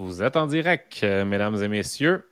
[0.00, 2.30] Vous êtes en direct, euh, mesdames et messieurs.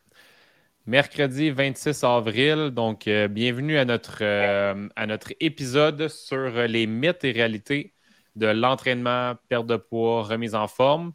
[0.87, 7.25] Mercredi 26 avril, donc euh, bienvenue à notre, euh, à notre épisode sur les mythes
[7.25, 7.93] et réalités
[8.37, 11.13] de l'entraînement, perte de poids, remise en forme.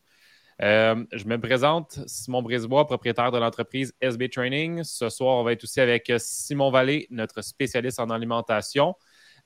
[0.60, 4.84] je me présente, Simon Brisebois, propriétaire de l'entreprise SB Training.
[4.84, 8.96] Ce soir, on va être aussi avec Simon Vallée, notre spécialiste en alimentation.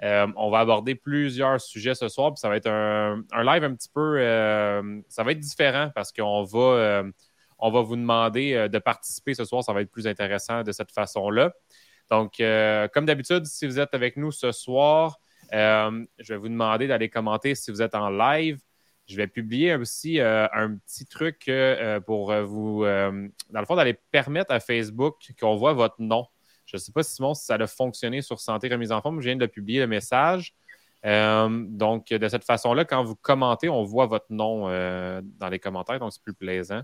[0.04, 3.73] Euh, on va aborder plusieurs sujets ce soir, puis ça va être un, live un
[3.73, 4.18] petit peu.
[4.20, 7.12] Euh, ça va être différent parce qu'on va, euh,
[7.62, 9.63] va vous demander de participer ce soir.
[9.63, 11.54] Ça va être plus intéressant de cette façon-là.
[12.12, 12.34] Donc,
[12.94, 15.20] comme d'habitude, si vous êtes avec nous ce soir,
[15.52, 18.59] je vais vous demander d'aller commenter si vous êtes en live.
[19.07, 21.49] Je vais publier aussi un petit truc
[22.05, 26.27] pour vous, dans le fond, d'aller permettre à Facebook qu'on voit votre nom.
[26.66, 29.22] Je ne sais pas, Simon, si ça a fonctionné sur Santé Remise en forme.
[29.22, 30.54] Je viens de publier le message.
[31.05, 35.60] Euh, donc, de cette façon-là, quand vous commentez, on voit votre nom euh, dans les
[35.60, 36.82] commentaires, donc c'est plus plaisant.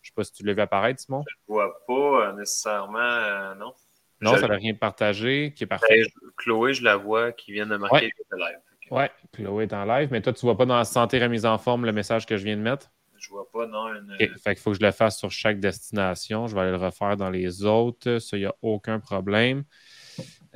[0.00, 1.22] Je ne sais pas si tu l'as vu apparaître, Simon.
[1.28, 1.92] Je ne vois pas
[2.28, 3.74] euh, nécessairement, non.
[4.22, 6.02] Non, ça n'a rien partagé, qui est parfait.
[6.02, 8.58] Ben, Chloé, je la vois, qui vient de marquer le live.
[8.90, 11.58] Oui, Chloé est en live, mais toi, tu ne vois pas dans Santé Remise en
[11.58, 12.90] forme le message que je viens de mettre?
[13.20, 13.88] Je vois pas, non.
[13.94, 14.16] Une...
[14.38, 16.46] Fait qu'il faut que je le fasse sur chaque destination.
[16.46, 18.18] Je vais aller le refaire dans les autres.
[18.18, 19.64] Ça, il n'y a aucun problème.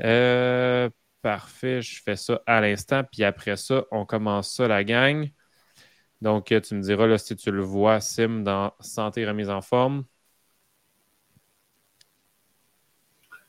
[0.00, 0.88] Euh,
[1.22, 1.82] parfait.
[1.82, 3.04] Je fais ça à l'instant.
[3.04, 5.30] Puis après ça, on commence ça, la gang.
[6.22, 10.04] Donc, tu me diras là, si tu le vois, Sim, dans Santé remise en forme.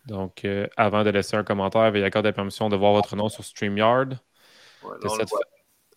[0.08, 3.30] Donc, euh, avant de laisser un commentaire, veuillez accorder la permission de voir votre nom
[3.30, 4.20] sur StreamYard.
[4.84, 5.40] Ouais, on le voit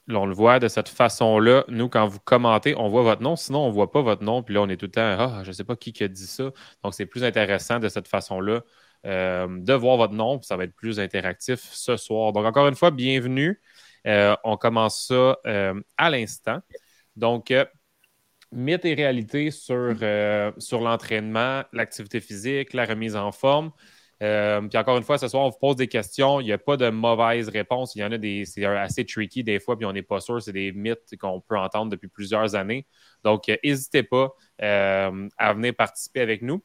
[0.08, 1.64] de cette façon-là.
[1.68, 3.36] Nous, quand vous commentez, on voit votre nom.
[3.36, 4.42] Sinon, on ne voit pas votre nom.
[4.42, 6.26] Puis là, on est tout le temps, ah, je ne sais pas qui a dit
[6.26, 6.50] ça.
[6.82, 8.62] Donc, c'est plus intéressant de cette façon-là
[9.06, 10.40] euh, de voir votre nom.
[10.42, 12.32] Ça va être plus interactif ce soir.
[12.32, 13.60] Donc, encore une fois, bienvenue.
[14.06, 16.60] Euh, on commence ça euh, à l'instant.
[17.16, 17.52] Donc,
[18.50, 19.94] mythe et réalité sur,
[20.58, 23.72] sur l'entraînement, l'activité physique, la remise en forme.
[24.22, 26.40] Euh, puis encore une fois, ce soir, on vous pose des questions.
[26.40, 27.94] Il n'y a pas de mauvaise réponse.
[27.94, 28.44] Il y en a des.
[28.44, 30.42] C'est assez tricky des fois, puis on n'est pas sûr.
[30.42, 32.86] C'est des mythes qu'on peut entendre depuis plusieurs années.
[33.24, 34.30] Donc, euh, n'hésitez pas
[34.62, 36.62] euh, à venir participer avec nous.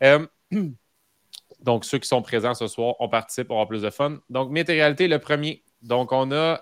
[1.60, 4.18] donc, ceux qui sont présents ce soir, on participe, on aura plus de fun.
[4.28, 5.62] Donc, mythe et réalité, le premier.
[5.82, 6.60] Donc, on a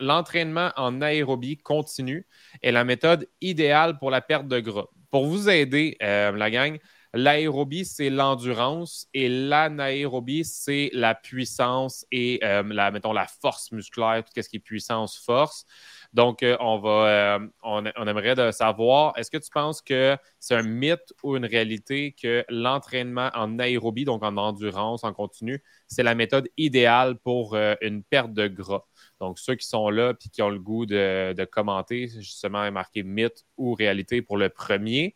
[0.00, 2.26] l'entraînement en aérobie continu
[2.62, 4.86] est la méthode idéale pour la perte de gras.
[5.10, 6.78] Pour vous aider, la gang,
[7.14, 14.48] L'aérobie, c'est l'endurance et l'anaérobie, c'est la puissance et, euh, la, force musculaire, tout ce
[14.48, 15.66] qui est puissance, force.
[16.14, 20.62] Donc, euh, on, va, euh, on, aimerait savoir, est-ce que tu penses que c'est un
[20.62, 26.14] mythe ou une réalité que l'entraînement en aérobie, donc en endurance, en continu, c'est la
[26.14, 28.84] méthode idéale pour une perte de gras?
[29.20, 33.02] Donc, ceux qui sont là et qui ont le goût de, de commenter, justement, marqué
[33.02, 35.14] mythe ou réalité pour le premier.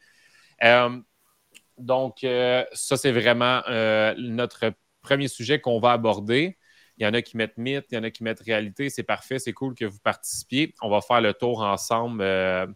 [1.78, 4.72] Donc, euh, ça, c'est vraiment euh, notre
[5.02, 6.58] premier sujet qu'on va aborder.
[6.98, 8.88] Il y en a qui mettent mythe, il y en a qui mettent réalité.
[8.88, 10.74] C'est parfait, c'est cool que vous participiez.
[10.80, 12.66] On va faire le tour ensemble euh,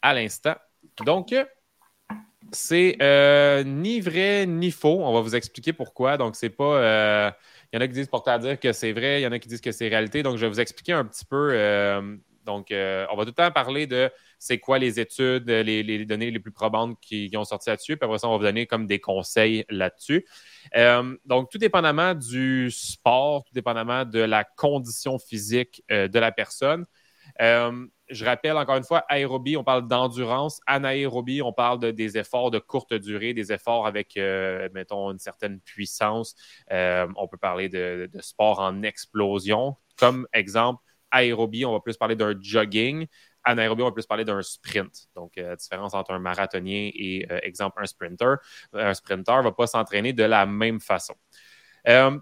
[0.00, 0.54] à l'instant.
[1.04, 1.34] Donc,
[2.52, 2.96] c'est
[3.66, 5.00] ni vrai ni faux.
[5.04, 6.16] On va vous expliquer pourquoi.
[6.16, 7.34] Donc, c'est pas.
[7.72, 9.32] il y en a qui disent pour à dire que c'est vrai, il y en
[9.32, 10.22] a qui disent que c'est réalité.
[10.22, 11.56] Donc, je vais vous expliquer un petit peu.
[12.44, 14.10] Donc, on va tout le temps parler de
[14.42, 17.96] c'est quoi les études, les, données les plus probantes qui, ont sorti là-dessus.
[17.96, 20.26] Puis après ça, on va vous donner comme des conseils là-dessus.
[20.76, 26.32] Euh, donc, tout dépendamment du sport, tout dépendamment de la condition physique euh, de la
[26.32, 26.86] personne.
[27.40, 30.60] Euh, je rappelle encore une fois, aérobie, on parle d'endurance.
[30.66, 34.16] Anaérobie, on parle de, des efforts de courte durée, des efforts avec,
[34.74, 36.34] mettons, une certaine puissance.
[36.68, 39.76] on peut parler de, sport en explosion.
[39.96, 40.82] Comme exemple,
[41.12, 43.06] aérobie, on va plus parler d'un jogging
[43.44, 45.08] anaérobie, on va plus parler d'un sprint.
[45.14, 48.36] Donc, la euh, différence entre un marathonien et, euh, exemple, un sprinter.
[48.72, 51.14] Un sprinter ne va pas s'entraîner de la même façon.
[51.88, 52.18] Euh,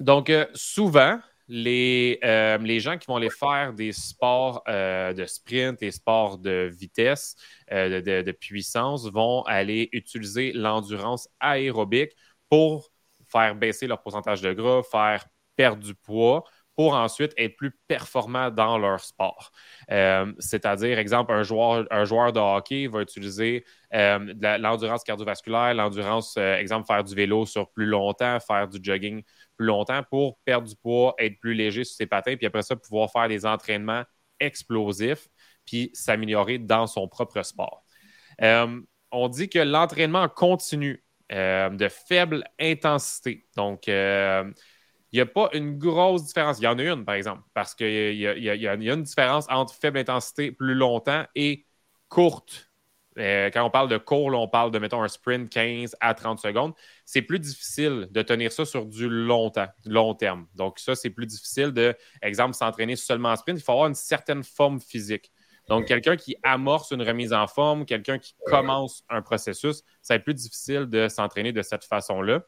[0.00, 1.18] donc, souvent,
[1.48, 7.34] les, les, gens qui vont aller faire des sports de sprint, des sports de vitesse,
[7.70, 12.12] de, de, puissance, vont aller utiliser l'endurance aérobique
[12.48, 12.90] pour
[13.28, 15.26] faire baisser leur pourcentage de gras, faire
[15.56, 16.44] perdre du poids
[16.76, 19.50] pour ensuite être plus performants dans leur sport.
[19.90, 21.84] Euh, c'est-à-dire, exemple, un joueur,
[22.32, 23.64] de hockey va utiliser
[23.94, 29.22] euh, l'endurance cardiovasculaire, l'endurance, euh, exemple, faire du vélo sur plus longtemps, faire du jogging
[29.56, 32.74] plus longtemps pour perdre du poids, être plus léger sur ses patins, puis après ça,
[32.74, 34.04] pouvoir faire des entraînements
[34.40, 35.28] explosifs,
[35.66, 37.84] puis s'améliorer dans son propre sport.
[38.40, 43.88] on dit que l'entraînement continu de faible intensité, donc
[45.12, 46.58] il n'y a pas une grosse différence.
[46.58, 49.98] Il y en a une, par exemple, parce qu'il y, a une différence entre faible
[49.98, 51.66] intensité plus longtemps et
[52.08, 52.72] courte
[53.18, 56.38] euh, quand on parle de cours, on parle de, mettons, un sprint 15 à 30
[56.38, 56.72] secondes.
[57.04, 60.46] C'est plus difficile de tenir ça sur du long, temps, long terme.
[60.54, 63.58] Donc, ça, c'est plus difficile de, exemple, s'entraîner seulement en sprint.
[63.58, 65.30] Il faut avoir une certaine forme physique.
[65.68, 70.16] Donc, quelqu'un qui amorce une remise en forme, quelqu'un qui commence un processus, ça va
[70.16, 72.40] être plus difficile de s'entraîner de cette façon-là.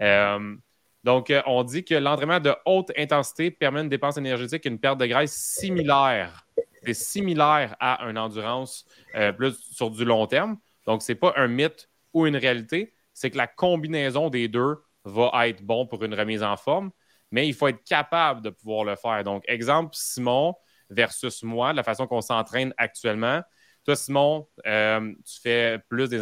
[0.00, 0.56] Euh,
[1.02, 4.78] donc, euh, on dit que l'entraînement de haute intensité permet une dépense énergétique et une
[4.78, 6.46] perte de graisse similaire.
[6.82, 10.58] C'est similaire à une endurance euh, plus sur du long terme.
[10.86, 12.94] Donc, ce n'est pas un mythe ou une réalité.
[13.12, 16.90] C'est que la combinaison des deux va être bon pour une remise en forme,
[17.30, 19.24] mais il faut être capable de pouvoir le faire.
[19.24, 20.54] Donc, exemple, Simon
[20.90, 23.42] versus moi, la façon qu'on s'entraîne actuellement.
[23.84, 26.20] Toi, Simon, euh, tu fais plus des,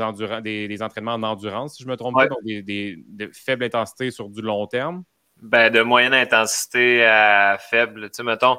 [0.69, 4.43] des, entraînements en endurance, si je me trompe pas, donc des, faibles intensités sur du
[4.43, 5.03] long terme?
[5.41, 8.11] Ben, de moyenne intensité à faible.
[8.11, 8.59] Tu sais, mettons,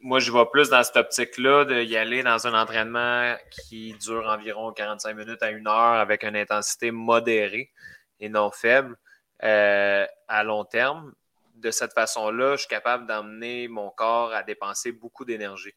[0.00, 4.72] moi, je vais plus dans cette optique-là d'y aller dans un entraînement qui dure environ
[4.72, 7.70] 45 minutes à une heure avec une intensité modérée
[8.18, 8.96] et non faible
[9.42, 11.12] euh, à long terme.
[11.54, 15.74] De cette façon-là, je suis capable d'emmener mon corps à dépenser beaucoup d'énergie.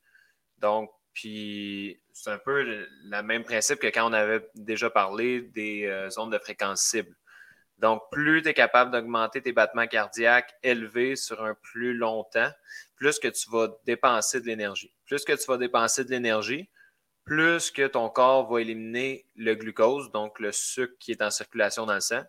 [0.60, 5.86] Donc, puis c'est un peu le, même principe que quand on avait déjà parlé des
[5.86, 7.15] euh, zones de fréquence cible.
[7.80, 12.51] Donc, plus tu es capable d'augmenter tes battements cardiaques élevés sur un plus long temps,
[12.95, 14.94] plus que tu vas dépenser de l'énergie.
[15.06, 16.69] Plus que tu vas dépenser de l'énergie,
[17.25, 21.86] plus que ton corps va éliminer le glucose, donc le sucre qui est en circulation
[21.86, 22.21] dans le sang.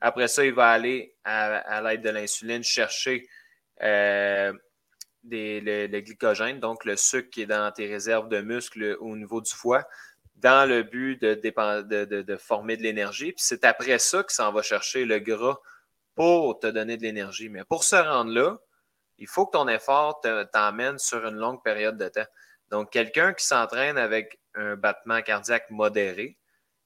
[0.00, 3.28] Après ça, il va aller à, l'aide de l'insuline chercher
[3.82, 4.52] euh,
[5.24, 9.52] le, glycogène, donc le sucre qui est dans tes réserves de muscles au niveau du
[9.52, 9.86] foie,
[10.36, 13.32] dans le but de, de, former de l'énergie.
[13.32, 15.58] Puis c'est après ça que ça va chercher le gras
[16.14, 17.48] pour te donner de l'énergie.
[17.48, 18.58] Mais pour se rendre là,
[19.18, 20.20] il faut que ton effort
[20.52, 22.26] t'emmène sur une longue période de temps.
[22.70, 26.38] Donc, quelqu'un qui s'entraîne avec un battement cardiaque modéré,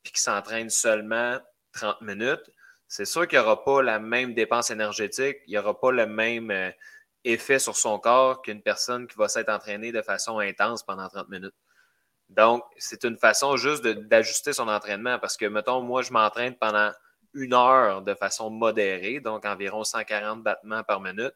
[0.02, 1.38] puis qui s'entraîne seulement
[1.72, 2.50] 30 minutes,
[2.88, 6.06] c'est sûr qu'il n'y aura pas la même dépense énergétique, il n'y aura pas le
[6.06, 6.70] même, euh,
[7.24, 11.28] effet sur son corps qu'une personne qui va s'être entraînée de façon intense pendant 30
[11.28, 11.54] minutes.
[12.28, 16.92] Donc, c'est une façon juste d'ajuster son entraînement parce que, mettons, moi, je m'entraîne pendant
[17.34, 21.34] une heure de façon modérée, donc environ 140 battements par minute.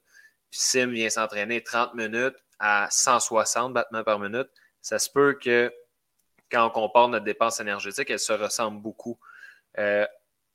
[0.51, 4.49] Puis Sim vient s'entraîner 30 minutes à 160 battements par minute.
[4.81, 5.73] Ça se peut que
[6.51, 9.19] quand on compare notre dépense énergétique, elle se ressemble beaucoup.
[9.79, 10.07] Euh,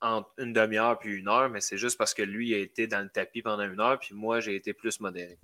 [0.01, 3.01] entre une demi-heure puis une heure, mais c'est juste parce que lui a été dans
[3.01, 5.37] le tapis pendant une heure, puis moi, j'ai été plus modéré.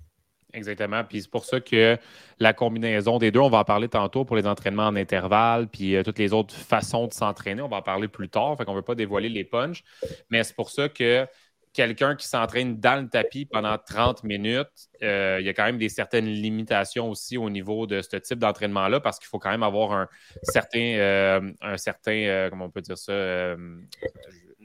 [0.54, 1.04] Exactement.
[1.04, 1.98] Puis c'est pour ça que
[2.38, 5.94] la combinaison des deux, on va en parler tantôt pour les entraînements en intervalle, puis
[5.94, 8.72] euh, toutes les autres façons de s'entraîner, on va en parler plus tard, fait qu'on
[8.72, 9.84] ne veut pas dévoiler les punches.
[10.30, 11.26] Mais c'est pour ça que
[11.74, 15.76] quelqu'un qui s'entraîne dans le tapis pendant 30 minutes, euh, il y a quand même
[15.76, 19.62] des certaines limitations aussi au niveau de ce type d'entraînement-là, parce qu'il faut quand même
[19.62, 20.08] avoir un
[20.44, 23.12] certain, euh, un certain comment on peut dire ça,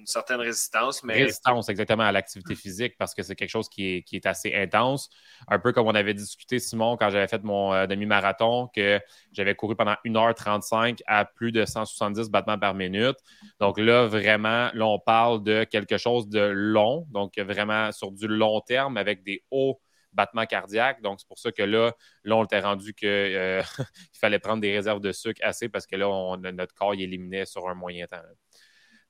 [0.04, 1.02] une certaine résistance.
[1.04, 1.14] Mais...
[1.14, 5.10] Résistance, exactement, à l'activité physique parce que c'est quelque chose qui est, assez intense.
[5.48, 9.00] Un peu comme on avait discuté, Simon, quand j'avais fait mon euh, demi-marathon, que
[9.32, 13.18] j'avais couru pendant 1h35 à plus de 170 battements par minute.
[13.60, 18.28] Donc là, vraiment, là, on parle de quelque chose de long, donc vraiment sur du
[18.28, 19.80] long terme avec des hauts
[20.12, 21.02] battements cardiaques.
[21.02, 21.92] Donc, c'est pour ça que là,
[22.24, 23.62] là on était rendu qu'il euh,
[24.14, 27.46] fallait prendre des réserves de sucre assez parce que là, on, notre corps y éliminait
[27.46, 28.22] sur un moyen temps.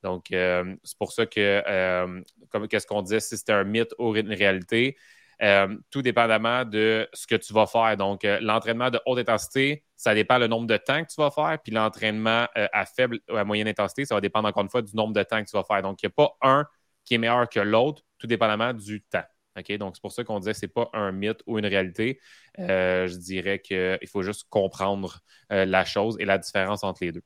[0.04, 3.94] Donc, euh, c'est pour ça que, euh, comme qu'est-ce qu'on disait, si c'était un mythe
[3.98, 4.98] ou une réalité,
[5.42, 7.98] euh, tout dépendamment de ce que tu vas faire.
[7.98, 11.58] Donc, l'entraînement de haute intensité, ça dépend le nombre de temps que tu vas faire.
[11.64, 14.96] Puis l'entraînement à faible ou à moyenne intensité, ça va dépendre encore une fois du
[14.96, 15.82] nombre de temps que tu vas faire.
[15.82, 16.66] Donc, il n'y a pas un
[17.06, 19.24] qui est meilleur que l'autre, tout dépendamment du temps.
[19.56, 22.20] Donc, c'est pour ça qu'on disait que ce n'est pas un mythe ou une réalité.
[22.58, 25.20] je dirais qu'il faut juste comprendre
[25.50, 27.24] la chose et la différence entre les deux.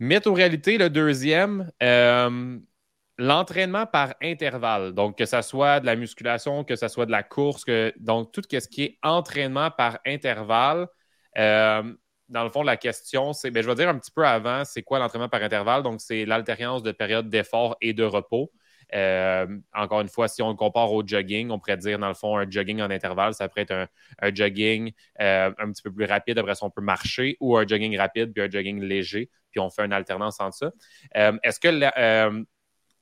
[0.00, 2.58] Mythe ou réalité, le deuxième, euh,
[3.18, 4.92] l'entraînement par intervalle.
[4.92, 8.32] Donc, que ce soit de la musculation, que ce soit de la course, que, donc
[8.32, 10.88] tout ce qui est entraînement par intervalle.
[11.36, 11.82] Euh,
[12.30, 14.82] dans le fond, la question, c'est, ben, je vais dire un petit peu avant, c'est
[14.82, 15.82] quoi l'entraînement par intervalle?
[15.82, 18.50] Donc, c'est l'alternance de périodes d'effort et de repos.
[18.94, 22.14] Euh, encore une fois, si on le compare au jogging, on pourrait dire, dans le
[22.14, 23.88] fond, un jogging en intervalle, ça pourrait être
[24.20, 27.66] un, jogging euh, un petit peu plus rapide, après ça, on peut marcher, ou un
[27.66, 30.72] jogging rapide, puis un jogging léger, puis on fait une alternance entre ça.
[31.16, 32.42] Euh, est-ce que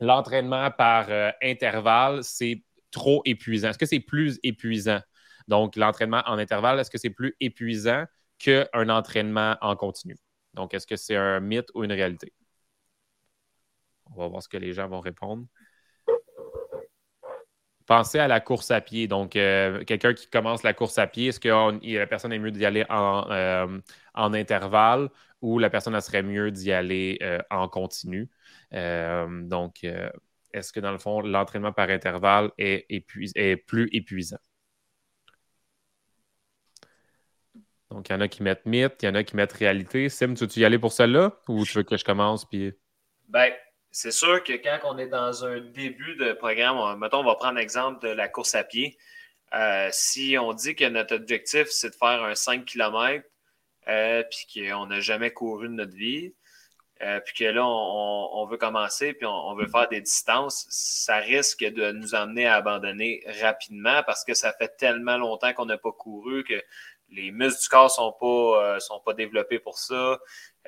[0.00, 1.08] l'entraînement par
[1.42, 3.70] intervalle, c'est trop épuisant?
[3.70, 5.00] Est-ce que c'est plus épuisant?
[5.48, 8.04] Donc, l'entraînement en intervalle, est-ce que c'est plus épuisant
[8.38, 10.16] qu'un entraînement en continu?
[10.54, 12.32] Donc, est-ce que c'est un mythe ou une réalité?
[14.10, 15.46] On va voir ce que les gens vont répondre.
[17.88, 19.08] Pensez à la course à pied.
[19.08, 21.48] Donc, euh, quelqu'un qui commence la course à pied, est-ce que
[21.98, 23.80] la personne est mieux d'y aller en,
[24.14, 25.08] en, intervalle
[25.40, 27.18] ou la personne serait mieux d'y aller
[27.50, 28.30] en continu?
[28.70, 29.84] donc,
[30.52, 33.32] est-ce que dans le fond, l'entraînement par intervalle est, plus
[33.92, 34.38] épuisant?
[37.90, 40.10] Donc, il y en a qui mettent mythe, il y en a qui mettent réalité.
[40.10, 42.44] Sim, tu veux y aller pour celle-là ou tu veux que je commence?
[42.44, 42.72] Puis...
[43.28, 43.50] Ben,
[43.90, 47.58] c'est sûr que quand on est dans un début de programme, mettons, on va prendre
[47.58, 48.96] l'exemple de la course à pied.
[49.54, 53.24] Euh, si on dit que notre objectif, c'est de faire un 5 km,
[53.88, 56.34] euh, puis qu'on n'a jamais couru de notre vie,
[57.00, 61.64] euh, puis que là, on, veut commencer, puis on, veut faire des distances, ça risque
[61.64, 65.92] de nous amener à abandonner rapidement parce que ça fait tellement longtemps qu'on n'a pas
[65.92, 66.60] couru que
[67.10, 70.18] les muscles du corps ne sont, pas, euh, sont pas développés pour ça.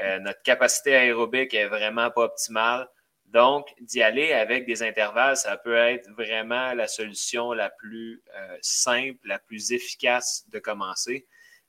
[0.01, 2.89] Euh, notre capacité aérobique est vraiment pas optimale.
[3.31, 8.59] Donc, d'y aller avec des intervalles, ça peut être vraiment la solution la plus euh,
[8.61, 11.27] simple, la plus efficace de commencer.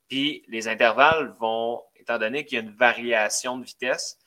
[0.08, 4.18] Puis, les intervalles vont, étant donné qu'il y a une variation de vitesse,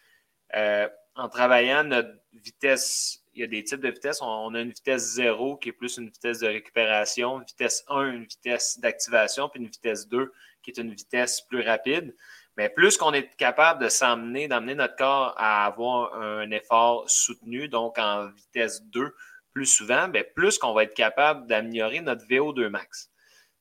[1.16, 4.22] en travaillant notre vitesse il y a des types de vitesses.
[4.22, 8.24] On, a une vitesse 0 qui est plus une vitesse de récupération, vitesse 1, une
[8.24, 12.14] vitesse d'activation, puis une vitesse 2 qui est une vitesse plus rapide.
[12.56, 17.68] Mais plus qu'on est capable de s'emmener, d'amener notre corps à avoir un effort soutenu,
[17.68, 19.14] donc en vitesse 2
[19.52, 23.10] plus souvent, bien, plus qu'on va être capable d'améliorer notre VO2 max.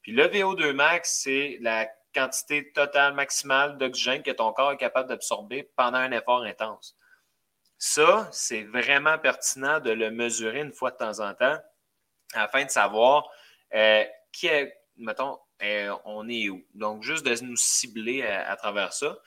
[0.02, 5.10] Puis le VO2 max, c'est la quantité totale maximale d'oxygène que ton corps est capable
[5.10, 6.96] d'absorber pendant un effort intense.
[7.78, 11.58] Ça, c'est vraiment pertinent de le mesurer une fois de temps en temps
[12.34, 13.28] afin de savoir
[13.74, 16.64] euh, qui est, mettons, euh, on est où.
[16.74, 19.18] Donc, juste de nous cibler à, travers ça.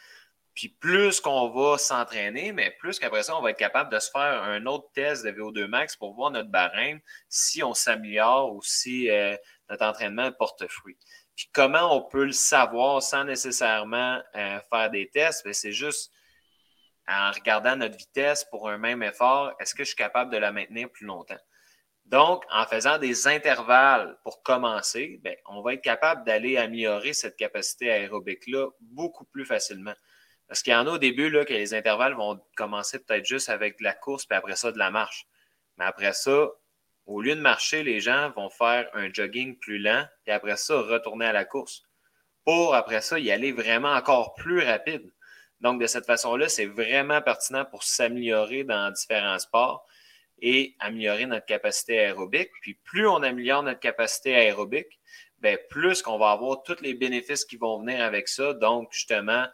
[0.54, 4.10] Puis plus qu'on va s'entraîner, mais plus qu'après ça, on va être capable de se
[4.10, 8.62] faire un autre test de VO2 max pour voir notre barème, si on s'améliore ou
[8.62, 9.36] si euh,
[9.68, 10.96] notre entraînement porte fruit.
[11.34, 15.44] Puis comment on peut le savoir sans nécessairement faire des tests?
[15.44, 16.10] Ben, c'est juste
[17.08, 20.52] en regardant notre vitesse pour un même effort, est-ce que je suis capable de la
[20.52, 21.38] maintenir plus longtemps?
[22.06, 27.36] Donc, en faisant des intervalles pour commencer, bien, on va être capable d'aller améliorer cette
[27.36, 29.94] capacité aérobique-là beaucoup plus facilement.
[30.46, 33.48] Parce qu'il y en a au début là, que les intervalles vont commencer peut-être juste
[33.48, 35.26] avec de la course, puis après ça, de la marche.
[35.78, 36.48] Mais après ça,
[37.06, 40.80] au lieu de marcher, les gens vont faire un jogging plus lent, et après ça,
[40.80, 41.82] retourner à la course.
[42.44, 45.12] Pour après ça, y aller vraiment encore plus rapide.
[45.60, 49.84] Donc, de cette façon-là, c'est vraiment pertinent pour s'améliorer dans différents sports
[50.40, 52.50] et améliorer notre capacité aérobique.
[52.60, 55.00] Puis, plus on améliore notre capacité aérobique,
[55.40, 58.52] bien, plus qu'on va avoir tous les bénéfices qui vont venir avec ça.
[58.54, 59.46] Donc, justement,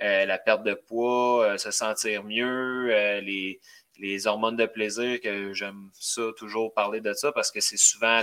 [0.00, 5.52] euh, la perte de poids, euh, se sentir mieux, euh, les, hormones de plaisir, que
[5.52, 8.22] j'aime ça toujours parler de ça parce que c'est souvent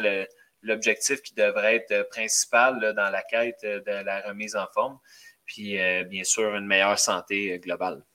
[0.62, 4.98] l'objectif qui devrait être principal dans la quête de la remise en forme
[5.46, 8.06] puis bien sûr une meilleure santé globale.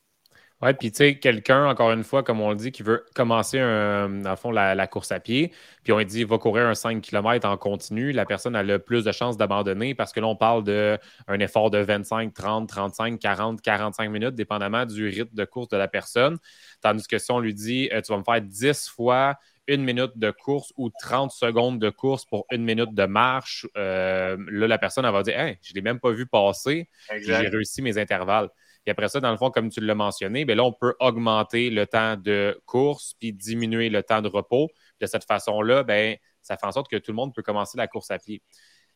[0.63, 3.59] Oui, puis tu sais, quelqu'un, encore une fois, comme on le dit, qui veut commencer,
[3.59, 5.53] un, fond, la, course à pied,
[5.83, 8.79] puis on lui dit, va courir un 5 km en continu, la personne a le
[8.79, 13.19] plus de chances d'abandonner parce que là, on parle d'un effort de 25, 30, 35,
[13.19, 16.37] 40, 45 minutes, dépendamment du rythme de course de la personne.
[16.83, 19.37] Tandis que si on lui dit, euh, tu vas me faire 10 fois
[19.67, 24.37] une minute de course ou 30 secondes de course pour une minute de marche, euh,
[24.51, 27.35] là, la personne, elle va dire hey, je ne l'ai même pas vu passer, j'ai
[27.35, 28.51] réussi mes intervalles.
[28.87, 31.71] Et après ça, dans le fond, comme tu l'as mentionné, bien là, on peut augmenter
[31.71, 34.69] le temps de course puis diminuer le temps de repos.
[35.01, 37.87] De cette façon-là, ben, ça fait en sorte que tout le monde peut commencer la
[37.89, 38.43] course à pied.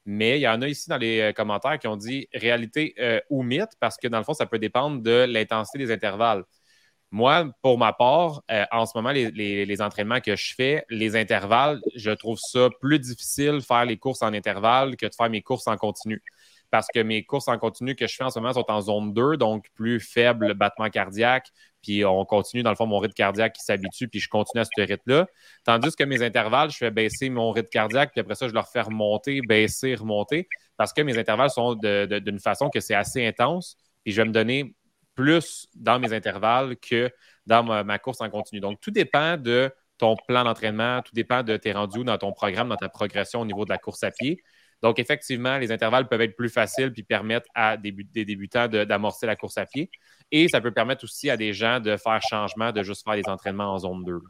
[0.06, 3.20] Mais il y en a ici dans les euh, commentaires qui ont dit réalité euh,
[3.30, 6.44] ou mythe, parce que dans le fond, ça peut dépendre de l'intensité des intervalles.
[7.10, 11.80] Moi, pour ma part, euh, en ce moment, les, entraînements que je fais, les intervalles,
[11.94, 15.40] je trouve ça plus difficile de faire les courses en intervalle que de faire mes
[15.40, 16.22] courses en continu.
[16.74, 19.12] Parce que mes courses en continu que je fais en ce moment sont en zone
[19.14, 21.52] 2, donc plus faible battement cardiaque.
[21.84, 24.64] Puis on continue, dans le fond, mon rythme cardiaque qui s'habitue, puis je continue à
[24.64, 25.28] ce rythme-là.
[25.62, 28.66] Tandis que mes intervalles, je fais baisser mon rythme cardiaque, puis après ça, je leur
[28.68, 30.48] fais remonter, baisser, remonter.
[30.76, 33.76] Parce que mes intervalles sont d'une façon que c'est assez intense.
[34.02, 34.74] Puis je vais me donner
[35.14, 37.08] plus dans mes intervalles que
[37.46, 38.58] dans ma, course en continu.
[38.58, 42.68] Donc, tout dépend de ton plan d'entraînement, tout dépend de tes rendus dans ton programme,
[42.68, 44.42] dans ta progression au niveau de la course à pied.
[44.84, 49.34] Donc, effectivement, les intervalles peuvent être plus faciles puis permettre à des, débutants d'amorcer la
[49.34, 49.90] course à pied.
[50.30, 53.26] Et ça peut permettre aussi à des gens de faire changement, de juste faire des
[53.26, 54.20] entraînements en zone 2.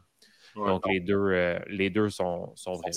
[0.55, 2.91] Donc, les deux, euh, les deux sont, sont vrais.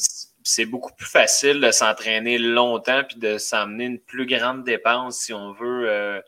[0.45, 5.33] C'est beaucoup plus facile de s'entraîner longtemps puis de s'amener une plus grande dépense si
[5.33, 5.91] on veut.
[5.91, 6.21] Euh,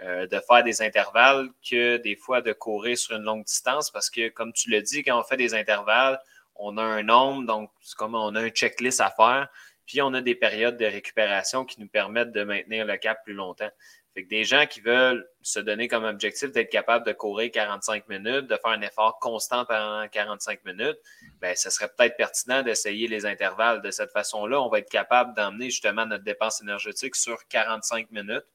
[0.00, 4.10] euh, de faire des intervalles que des fois de courir sur une longue distance parce
[4.10, 6.18] que, comme tu le dis, quand on fait des intervalles,
[6.56, 9.48] on a un nombre, donc c'est comme on a un checklist à faire.
[9.92, 13.34] Puis on a des périodes de récupération qui nous permettent de maintenir le cap plus
[13.34, 13.68] longtemps.
[14.16, 18.56] Des gens qui veulent se donner comme objectif d'être capable de courir 45 minutes, de
[18.56, 20.96] faire un effort constant pendant 45 minutes,
[21.42, 23.82] ben, ce serait peut-être pertinent d'essayer les intervalles.
[23.82, 28.46] De cette façon-là, on va être capable d'emmener justement notre dépense énergétique sur 45 minutes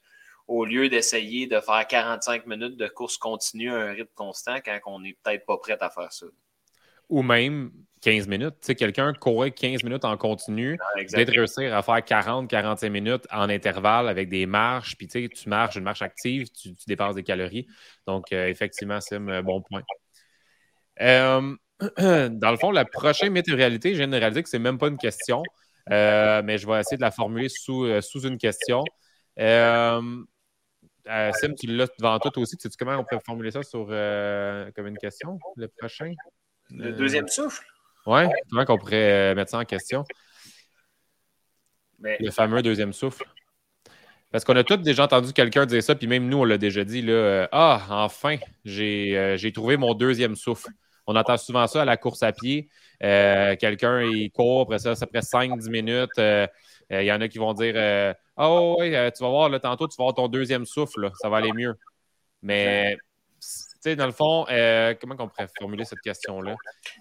[0.47, 4.79] au lieu d'essayer de faire 45 minutes de course continue à un rythme constant quand
[4.87, 6.25] on n'est peut-être pas prêt à faire ça
[7.09, 8.55] ou même 15 minutes.
[8.61, 13.27] Tu sais, quelqu'un courait 15 minutes en continu, ah, d'être réussir à faire 40-45 minutes
[13.31, 17.15] en intervalle avec des marches, puis tu sais, tu marches une marche active, tu, dépenses
[17.15, 17.67] des calories.
[18.05, 19.81] Donc, euh, effectivement, c'est un bon point.
[21.01, 21.55] Euh,
[22.29, 24.97] dans le fond, la prochaine météoralité, je viens de réaliser que c'est même pas une
[24.97, 25.43] question,
[25.91, 28.83] euh, mais je vais essayer de la formuler sous, sous une question.
[29.37, 30.25] Sim,
[31.59, 32.57] tu l'as devant toi aussi.
[32.57, 36.13] Tu sais comment on peut formuler ça sur, comme une question, le prochain?
[36.69, 37.63] Le deuxième souffle?
[38.07, 40.05] Oui, comment qu'on pourrait euh, mettre ça en question?
[41.99, 43.25] Le fameux deuxième souffle.
[44.31, 46.85] Parce qu'on a tous déjà entendu quelqu'un dire ça, puis même nous, on l'a déjà
[46.85, 47.01] dit.
[47.01, 50.69] Là, euh, ah, enfin, euh, j'ai trouvé mon deuxième souffle.
[51.05, 52.69] On entend souvent ça à la course à pied.
[53.01, 56.09] quelqu'un, il court, après ça, ça prend 5-10 minutes.
[56.89, 57.75] Il y en a qui vont dire
[58.37, 61.27] Ah, oh, oui, tu vas voir, là, tantôt, tu vas avoir ton deuxième souffle, ça
[61.27, 61.75] va aller mieux.
[62.41, 62.95] Mais
[63.85, 64.45] dans le fond,
[65.01, 66.55] comment on pourrait formuler cette question-là?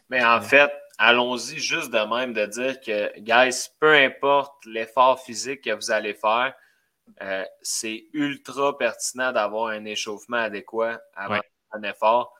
[0.08, 5.62] Mais en fait, allons-y juste de même de dire que, guys, peu importe l'effort physique
[5.62, 6.54] que vous allez faire,
[7.22, 11.40] euh, c'est ultra pertinent d'avoir un échauffement adéquat avant
[11.72, 12.34] un effort.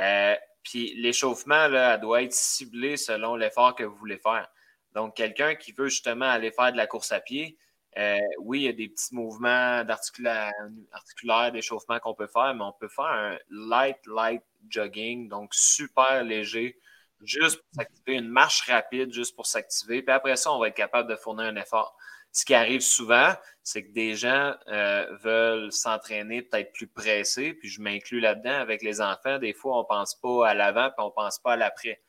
[0.00, 4.48] Euh, puis l'échauffement, là, doit être ciblé selon l'effort que vous voulez faire.
[4.92, 7.58] Donc, quelqu'un qui veut justement aller faire de la course à pied,
[7.96, 12.72] euh, oui, il y a des petits mouvements articulaires, d'échauffement qu'on peut faire, mais on
[12.72, 16.78] peut faire un light, light jogging, donc super léger,
[17.26, 20.02] juste pour s'activer, une marche rapide juste pour s'activer.
[20.02, 21.96] Puis après ça, on va être capable de fournir un effort.
[22.32, 27.68] Ce qui arrive souvent, c'est que des gens euh, veulent s'entraîner peut-être plus pressés, puis
[27.68, 29.38] je m'inclus là-dedans avec les enfants.
[29.38, 32.02] Des fois, on ne pense pas à l'avant, puis on ne pense pas à l'après.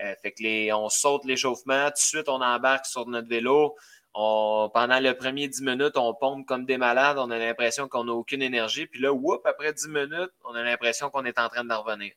[0.00, 3.76] Euh, fait que les, on saute l'échauffement, tout de suite, on embarque sur notre vélo
[4.16, 8.12] pendant le premier 10 minutes, on pompe comme des malades, on a l'impression qu'on n'a
[8.12, 8.86] aucune énergie.
[8.86, 12.12] Puis là, whoop, après 10 minutes, on a l'impression qu'on est en train de revenir.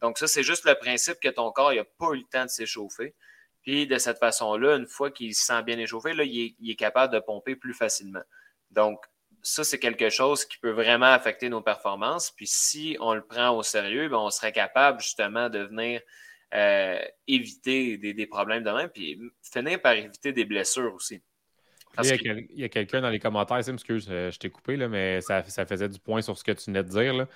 [0.00, 2.50] Donc, ça, c'est juste le principe que ton corps n'a pas eu le temps de
[2.50, 3.14] s'échauffer.
[3.62, 7.12] Puis de cette façon-là, une fois qu'il se sent bien échauffé, là, il, est, capable
[7.12, 8.22] de pomper plus facilement.
[8.70, 9.04] Donc,
[9.42, 12.30] ça, c'est quelque chose qui peut vraiment affecter nos performances.
[12.30, 16.00] Puis si on le prend au sérieux, ben, on serait capable justement de venir
[16.54, 21.22] euh, éviter des, problèmes de même, puis finir par éviter des blessures aussi.
[22.02, 25.20] Il y a, quelqu'un dans les commentaires, Sim, excuse, euh, je t'ai coupé, là, mais
[25.20, 27.26] ça, faisait du point sur ce que tu venais de dire.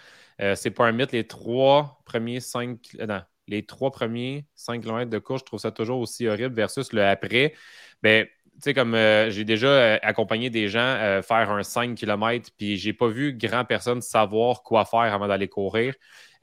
[0.41, 2.79] Euh, c'est pas un mythe, les trois premiers cinq.
[3.01, 6.55] Euh, non, les trois premiers 5 km de course, je trouve ça toujours aussi horrible
[6.55, 7.55] versus le après.
[8.03, 8.27] Ben,
[8.63, 8.95] sais, comme
[9.29, 14.01] j'ai déjà accompagné des gens faire un 5 km, puis j'ai pas vu grand personne
[14.03, 15.95] savoir quoi faire avant d'aller courir.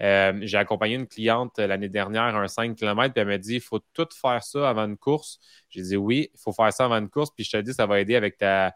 [0.02, 3.56] Euh, j'ai accompagné une cliente euh, l'année dernière un 5 km, puis elle m'a dit
[3.56, 5.40] il faut tout faire ça avant une course.
[5.70, 7.86] J'ai dit oui, il faut faire ça avant une course, puis je te dis ça
[7.86, 8.74] va aider avec ta,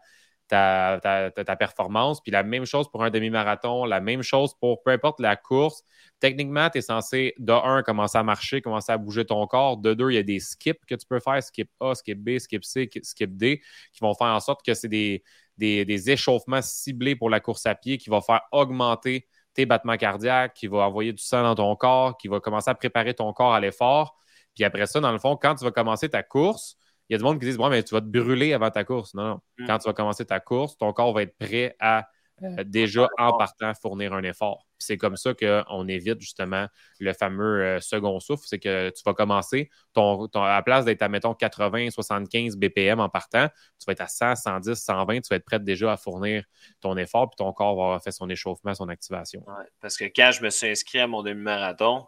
[0.54, 2.20] ta, ta, performance.
[2.20, 5.82] Puis la même chose pour un demi-marathon, la même chose pour peu importe la course.
[6.20, 9.76] Techniquement, tu es censé, de un, commencer à marcher, commencer à bouger ton corps.
[9.76, 12.38] De deux, il y a des skips que tu peux faire, skip A, skip B,
[12.38, 13.60] skip C, skip D,
[13.92, 15.22] qui vont faire en sorte que c'est des,
[15.58, 19.96] des, des, échauffements ciblés pour la course à pied qui vont faire augmenter tes battements
[19.96, 23.32] cardiaques, qui va envoyer du sang dans ton corps, qui va commencer à préparer ton
[23.32, 24.16] corps à l'effort.
[24.54, 26.76] Puis après ça, dans le fond, quand tu vas commencer ta course,
[27.08, 28.84] il y a du monde qui disent Bon, mais tu vas te brûler avant ta
[28.84, 29.14] course.
[29.14, 29.40] Non, non.
[29.58, 29.66] Mm.
[29.66, 32.08] Quand tu vas commencer ta course, ton corps va être prêt à
[32.42, 34.66] euh, déjà en partant fournir un effort.
[34.78, 36.66] C'est comme ça qu'on évite justement
[36.98, 38.44] le fameux euh, second souffle.
[38.46, 42.98] C'est que tu vas commencer, ton, à la place d'être à, mettons, 80, 75 BPM
[42.98, 45.96] en partant, tu vas être à 100, 110, 120, tu vas être prêt déjà à
[45.96, 46.44] fournir
[46.80, 49.44] ton effort, puis ton corps va avoir fait son échauffement, son activation.
[49.80, 52.06] parce que quand je me suis inscrit à mon demi-marathon,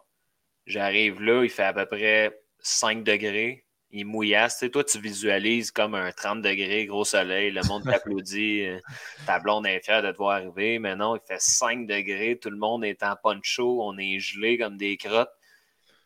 [0.65, 4.59] j'arrive là, il fait à peu près 5 degrés il mouillasse.
[4.59, 8.79] Tu sais, toi, tu visualises comme un 30 degrés, gros soleil, le monde t'applaudit, euh,
[9.25, 10.79] ta blonde est fière de te voir arriver.
[10.79, 14.57] Mais non, il fait 5 degrés, tout le monde est en poncho, on est gelé
[14.57, 15.31] comme des crottes.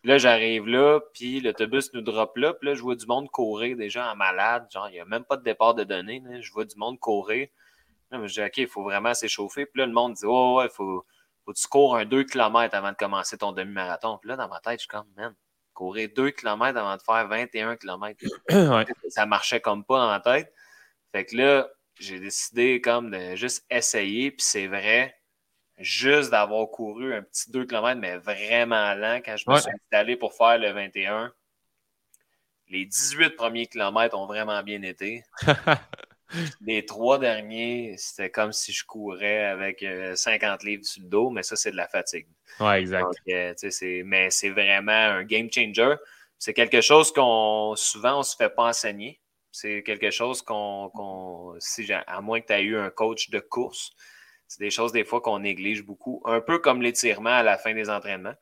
[0.04, 3.78] Là, j'arrive là, puis l'autobus nous drop là, puis là, je vois du monde courir,
[3.78, 4.66] déjà en malade.
[4.72, 6.24] Genre, il n'y a même pas de départ de données.
[6.42, 7.48] Je vois du monde courir.
[8.10, 9.68] Là, je dis, OK, il faut vraiment s'échauffer.
[9.68, 11.06] Puis là, le monde dit, oh, ouais, il faut,
[11.46, 14.18] faut que tu cours un 2 km avant de commencer ton demi-marathon.
[14.18, 15.36] Puis là, dans ma tête, je suis comme, man,
[15.74, 18.20] courir 2 km avant de faire 21 km.
[19.10, 20.54] Ça marchait comme pas dans la tête.
[21.12, 25.16] Fait que là, j'ai décidé comme de juste essayer, puis c'est vrai,
[25.78, 30.16] juste d'avoir couru un petit 2 km, mais vraiment lent, quand je me suis installé
[30.16, 31.34] pour faire le 21,
[32.70, 35.24] les 18 premiers kilomètres ont vraiment bien été.
[36.62, 41.44] les trois derniers, c'était comme si je courais avec 50 livres sur le dos, mais
[41.44, 42.28] ça, c'est de la fatigue.
[42.60, 43.16] Oui, exact.
[44.06, 45.96] mais c'est vraiment un game changer.
[46.38, 49.22] C'est quelque chose qu'on souvent on se fait pas enseigner.
[49.52, 53.92] C'est quelque chose qu'on, si, à moins que tu aies eu un coach de course,
[54.48, 57.74] c'est des choses des fois qu'on néglige beaucoup, un peu comme l'étirement à la fin
[57.74, 58.36] des entraînements.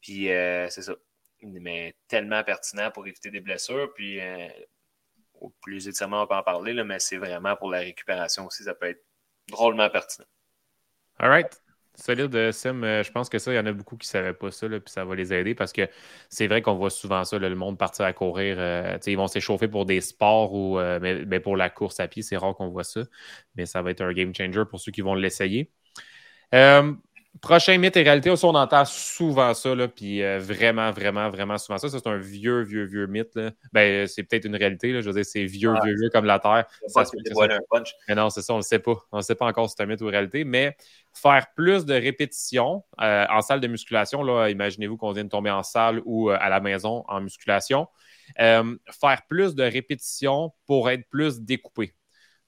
[0.00, 0.94] Puis euh, c'est ça.
[1.42, 3.92] Mais tellement pertinent pour éviter des blessures.
[3.94, 4.48] Puis euh,
[5.62, 8.64] plus étirement, on peut en parler, là, mais c'est vraiment pour la récupération aussi.
[8.64, 9.04] Ça peut être
[9.48, 10.26] drôlement pertinent.
[11.18, 11.62] All right.
[11.94, 12.82] Solide, euh, Sim.
[12.82, 14.66] Euh, je pense que ça, il y en a beaucoup qui ne savaient pas ça,
[14.68, 15.88] puis ça va les aider parce que
[16.30, 18.56] c'est vrai qu'on voit souvent ça, le monde partir à courir.
[18.58, 22.36] Euh, ils vont s'échauffer pour des sports ou mais, pour la course à pied, c'est
[22.36, 23.02] rare qu'on voit ça.
[23.56, 25.70] Mais ça va être un game changer pour ceux qui vont l'essayer.
[27.40, 31.56] Prochain mythe et réalité, aussi, on entend souvent ça, là, puis euh, vraiment, vraiment, vraiment
[31.56, 31.88] souvent ça.
[31.88, 33.34] Ça, c'est un vieux, vieux, vieux mythe.
[33.34, 33.50] Là.
[33.72, 34.92] Ben, c'est peut-être une réalité.
[34.92, 35.00] Là.
[35.00, 36.66] Je veux dire, c'est vieux, vieux, vieux comme la Terre.
[36.88, 37.04] Ça,
[38.06, 38.96] Mais non, c'est ça, on ne le sait pas.
[39.10, 40.44] On ne sait pas encore si c'est un mythe ou une réalité.
[40.44, 40.76] Mais
[41.14, 45.50] faire plus de répétitions euh, en salle de musculation, là, imaginez-vous qu'on vient de tomber
[45.50, 47.88] en salle ou euh, à la maison en musculation.
[48.36, 51.94] faire plus de répétitions pour être plus découpé.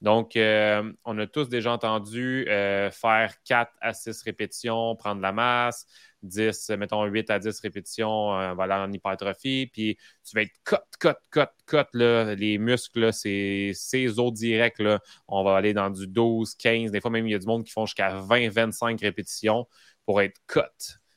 [0.05, 5.31] Donc, euh, on a tous déjà entendu euh, faire 4 à 6 répétitions, prendre la
[5.31, 5.87] masse,
[6.21, 10.75] 10, mettons 8 à 10 répétitions, euh, voilà, en hypertrophie, puis tu vas être cut,
[10.99, 11.97] cut, cut, cut,
[12.37, 13.73] les muscles, ces
[14.19, 14.79] os directs,
[15.27, 17.63] on va aller dans du 12, 15, des fois même il y a du monde
[17.63, 19.67] qui font jusqu'à 20, 25 répétitions
[20.05, 20.61] pour être cut.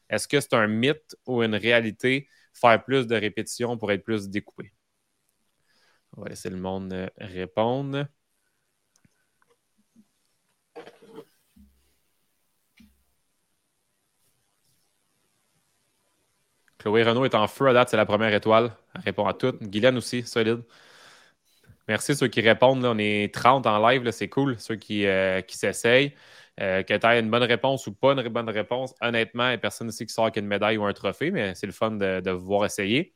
[0.09, 4.31] Est-ce que c'est un mythe ou une réalité, faire plus de répétitions pour être plus
[4.31, 4.73] découpé?
[6.17, 8.07] On va laisser le monde répondre.
[16.79, 18.73] Chloé Renault est en feu à date, c'est la première étoile.
[18.95, 19.63] Elle répond à toutes.
[19.63, 20.63] Guylaine aussi, solide.
[21.89, 22.85] Merci ceux qui répondent.
[22.85, 24.57] On est 30 en live, c'est cool.
[24.59, 26.15] Ceux qui, euh, qui s'essayent.
[26.61, 29.55] Euh, que tu aies une bonne réponse ou pas une bonne réponse, honnêtement, il n'y
[29.55, 31.93] a personne ici qui sort avec une médaille ou un trophée, mais c'est le fun
[31.93, 33.15] de, vous voir essayer.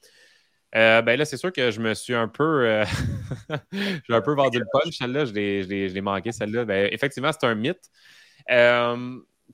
[0.74, 2.82] Euh, ben là, c'est sûr que je me suis un peu.
[3.72, 5.26] J'ai un peu vendu le punch, celle-là.
[5.26, 6.64] Je l'ai manqué, celle-là.
[6.64, 7.90] Ben, effectivement, c'est un mythe.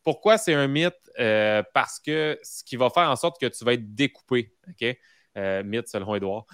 [0.08, 0.94] Pourquoi c'est un mythe?
[1.20, 4.54] Euh, parce que ce qui va faire en sorte que tu vas être découpé.
[4.66, 4.96] OK?
[5.36, 6.46] Euh, mythe selon Edouard.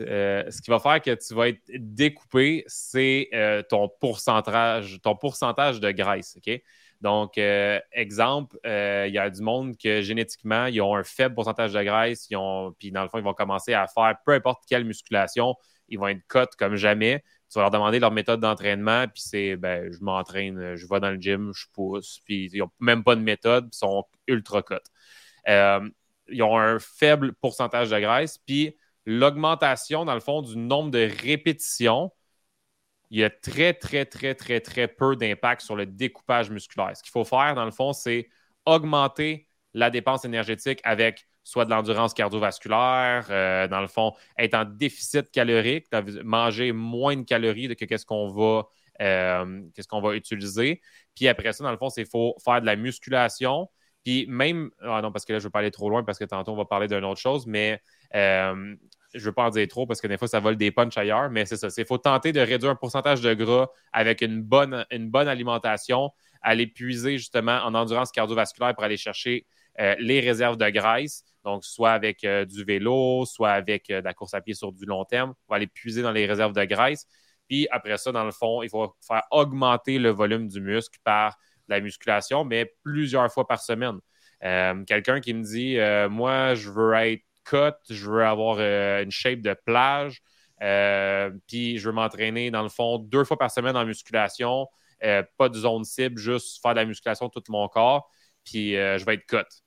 [0.00, 3.30] Euh, ce qui va faire que tu vas être découpé, c'est
[3.70, 6.36] ton pourcentage, ton pourcentage de graisse.
[6.36, 6.60] OK?
[7.00, 11.82] Donc, exemple, il y a du monde que génétiquement, ils ont un faible pourcentage de
[11.82, 15.54] graisse, puis dans le fond, ils vont commencer à faire peu importe quelle musculation,
[15.88, 19.56] ils vont être cut comme jamais tu vas leur demander leur méthode d'entraînement, puis c'est
[19.56, 23.14] ben, je m'entraîne, je vais dans le gym, je pousse, puis ils n'ont même pas
[23.14, 24.76] de méthode, puis ils sont ultra cut.
[25.48, 25.88] Euh,
[26.28, 31.10] ils ont un faible pourcentage de graisse, puis l'augmentation, dans le fond, du nombre de
[31.22, 32.10] répétitions,
[33.10, 36.96] il y a très, très, très, très, très peu d'impact sur le découpage musculaire.
[36.96, 38.30] Ce qu'il faut faire, dans le fond, c'est
[38.64, 44.64] augmenter la dépense énergétique avec soit de l'endurance cardiovasculaire, euh, dans le fond, être en
[44.64, 45.86] déficit calorique,
[46.24, 48.64] manger moins de calories que qu'est-ce qu'on va,
[49.00, 50.80] euh, qu'est-ce qu'on va utiliser.
[51.14, 53.68] Puis après ça, dans le fond, c'est faut faire de la musculation.
[54.04, 56.18] Puis même, ah non, parce que là, je ne veux pas aller trop loin parce
[56.18, 57.80] que tantôt, on va parler d'une autre chose, mais
[58.14, 58.74] euh,
[59.14, 60.96] je ne veux pas en dire trop parce que des fois, ça vole des punch
[60.96, 61.68] ailleurs, mais c'est ça.
[61.76, 66.10] Il faut tenter de réduire un pourcentage de gras avec une bonne, une bonne alimentation,
[66.40, 69.46] aller puiser justement en endurance cardiovasculaire pour aller chercher
[69.98, 71.24] les réserves de graisse.
[71.44, 74.72] Donc, soit avec euh, du vélo, soit avec euh, de la course à pied sur
[74.72, 75.34] du long terme.
[75.48, 77.06] On va aller puiser dans les réserves de graisse.
[77.48, 81.36] Puis après ça, dans le fond, il faut faire augmenter le volume du muscle par
[81.68, 83.98] la musculation, mais plusieurs fois par semaine.
[84.44, 85.76] Euh, quelqu'un qui me dit
[86.12, 90.22] Moi, je veux être cut, je veux avoir une shape de plage,
[91.46, 94.68] puis je veux m'entraîner, dans le fond, deux fois par semaine en musculation,
[95.00, 98.10] pas de zone cible, juste faire de la musculation tout mon corps,
[98.44, 99.61] puis je vais être cut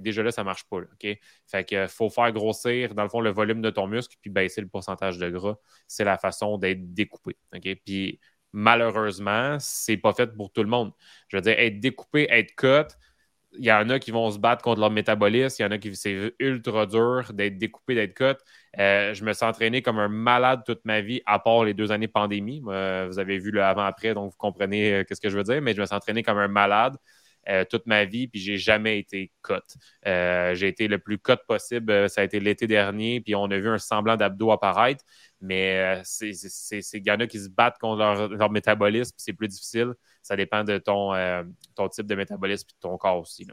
[0.00, 0.78] déjà là, ça ne marche pas.
[0.78, 1.18] OK?
[1.46, 4.60] Fait que faut faire grossir, dans le fond, le volume de ton muscle puis baisser
[4.60, 5.56] le pourcentage de gras.
[5.86, 7.36] C'est la façon d'être découpé.
[7.84, 8.20] Puis
[8.52, 10.92] malheureusement, c'est pas fait pour tout le monde.
[11.28, 12.94] Je veux dire, être découpé, être cut,
[13.58, 15.78] il y en a qui vont se battre contre leur métabolisme, il y en a
[15.78, 18.42] qui c'est ultra dur d'être découpé, d'être cut.
[18.78, 21.92] Euh, je me suis entraîné comme un malade toute ma vie, à part les deux
[21.92, 22.60] années pandémie.
[22.60, 25.74] vous avez vu le avant-après, donc vous comprenez euh, ce que je veux dire, mais
[25.74, 26.96] je me suis entraîné comme un malade.
[27.48, 29.54] Euh, toute ma vie, puis j'ai jamais été cut.
[30.06, 31.92] Euh, j'ai été le plus cut possible.
[31.92, 35.04] Euh, ça a été l'été dernier, puis on a vu un semblant d'abdos apparaître.
[35.40, 36.32] Mais c'est
[36.94, 39.92] y en a qui se battent contre leur, métabolisme, c'est plus difficile.
[40.22, 41.12] Ça dépend de ton,
[41.74, 43.46] ton type de métabolisme et de ton corps aussi.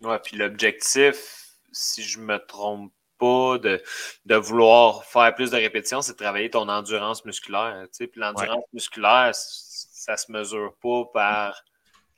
[0.00, 3.82] Oui, puis l'objectif, si je me trompe pas de,
[4.24, 7.86] de, vouloir faire plus de répétitions, c'est de travailler ton endurance musculaire.
[7.92, 11.62] Puis l'endurance musculaire, ça se mesure pas par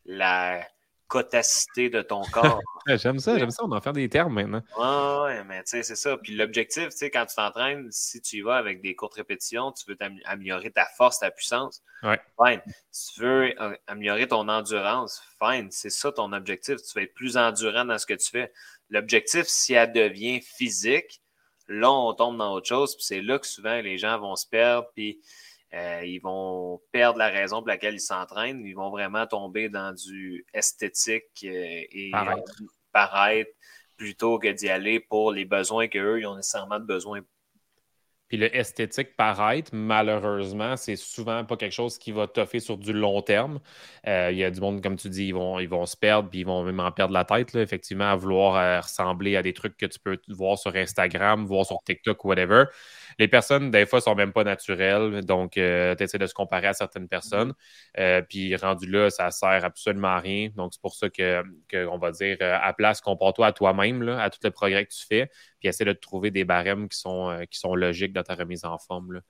[0.04, 0.64] la
[1.08, 2.60] cotacité de ton corps.
[2.86, 4.62] j'aime ça, j'aime ça, on en fait des termes maintenant.
[4.78, 6.16] Ouais, mais tu sais, c'est ça.
[6.16, 9.72] Puis l'objectif, tu sais, quand tu t'entraînes, si tu y vas avec des courtes répétitions,
[9.72, 11.82] tu veux améliorer ta force, ta puissance.
[12.02, 12.20] Ouais.
[12.42, 12.62] Fine.
[12.90, 15.68] Si tu veux euh, améliorer ton endurance, fine.
[15.70, 16.76] C'est ça ton objectif.
[16.76, 18.52] Tu vas être plus endurant dans ce que tu fais.
[18.90, 21.20] L'objectif, si elle devient physique,
[21.68, 22.96] là, on tombe dans autre chose.
[22.96, 24.88] Puis c'est là que souvent les gens vont se perdre.
[24.94, 25.20] Puis
[25.74, 28.64] euh, ils vont perdre la raison pour laquelle ils s'entraînent.
[28.64, 32.10] Ils vont vraiment tomber dans du esthétique euh, et
[32.92, 33.50] paraître.
[33.96, 37.20] plutôt que d'y aller pour les besoins qu'eux, ils ont nécessairement de besoin
[38.28, 42.92] puis le esthétique paraître, malheureusement, c'est souvent pas quelque chose qui va toffer sur du
[42.92, 43.60] long terme.
[44.08, 46.28] Euh, il y a du monde, comme tu dis, ils vont, ils vont se perdre,
[46.28, 49.42] puis ils vont même en perdre la tête, là, effectivement, à vouloir euh, ressembler à
[49.42, 52.64] des trucs que tu peux voir sur Instagram, voir sur TikTok ou whatever.
[53.18, 56.68] Les personnes, des fois, sont même pas naturelles, donc euh, tu essaies de se comparer
[56.68, 57.54] à certaines personnes.
[58.28, 60.50] puis rendu là, ça sert absolument à rien.
[60.54, 64.38] Donc, c'est pour ça qu'on que va dire, à place, compare-toi à toi-même, à tout
[64.42, 67.74] le progrès que tu fais, puis essaie de trouver des barèmes qui sont, qui sont
[67.74, 69.14] logiques dans ta remise en forme.
[69.14, 69.20] Là,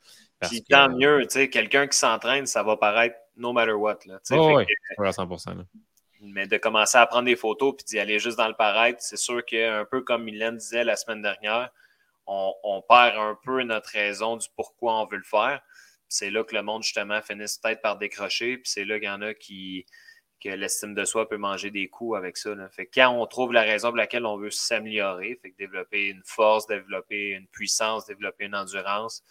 [0.48, 3.98] Puis tant mieux, tu sais, quelqu'un qui s'entraîne, ça va paraître no matter what.
[4.06, 4.64] Là, oh, oui,
[4.98, 5.64] à 100%.
[6.22, 9.18] Mais de commencer à prendre des photos puis d'y aller juste dans le paraître, c'est
[9.18, 11.70] sûr qu'un peu comme Mylène disait la semaine dernière,
[12.26, 15.60] on, perd un peu notre raison du pourquoi on veut le faire.
[16.08, 18.58] C'est là que le monde, justement, finisse peut-être par décrocher.
[18.58, 19.86] Puis c'est là qu'il y en a qui,
[20.42, 22.54] que l'estime de soi peut manger des coups avec ça.
[22.70, 26.22] Fait quand on trouve la raison pour laquelle on veut s'améliorer, fait que développer une
[26.24, 29.24] force, développer une puissance, développer une endurance,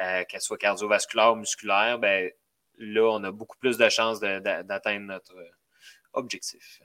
[0.00, 2.30] euh, qu'elle soit cardiovasculaire ou musculaire, ben,
[2.78, 5.34] là, on a beaucoup plus de chances d'atteindre notre
[6.12, 6.80] objectif.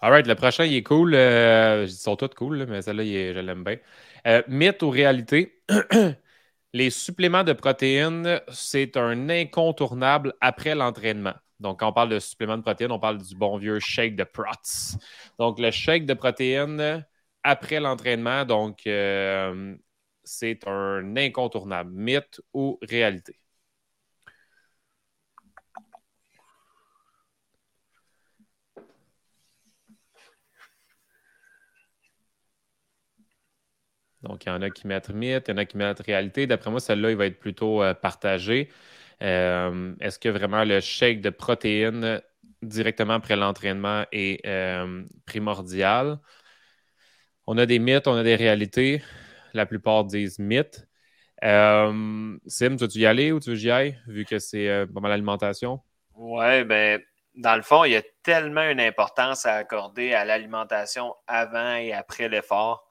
[0.00, 1.14] All right, le prochain, il est cool.
[1.14, 3.78] Euh, ils sont tous cool, mais celle-là, je l'aime bien.
[4.26, 5.62] Euh, mythe ou réalité?
[6.72, 11.34] Les suppléments de protéines, c'est un incontournable après l'entraînement.
[11.60, 14.24] Donc, quand on parle de supplément de protéines, on parle du bon vieux shake de
[14.24, 14.98] prots.
[15.38, 17.06] Donc, le shake de protéines
[17.44, 19.76] après l'entraînement, donc, euh,
[20.24, 21.92] c'est un incontournable.
[21.92, 23.38] Mythe ou réalité?
[34.24, 36.46] Donc, il y en a qui mettent mythe, il y en a qui mettent réalité.
[36.46, 38.70] D'après moi, celle-là, il va être plutôt euh, partagé.
[39.22, 42.20] Euh, est-ce que vraiment le shake de protéines
[42.62, 46.18] directement après l'entraînement est euh, primordial?
[47.46, 49.02] On a des mythes, on a des réalités.
[49.52, 50.88] La plupart disent mythes.
[51.44, 54.86] Euh, Sim, tu veux y aller ou tu veux que j'y aille, vu que c'est
[54.94, 55.82] pas mal l'alimentation?
[56.14, 57.00] Oui, ben,
[57.34, 61.92] dans le fond, il y a tellement une importance à accorder à l'alimentation avant et
[61.92, 62.88] après l'effort.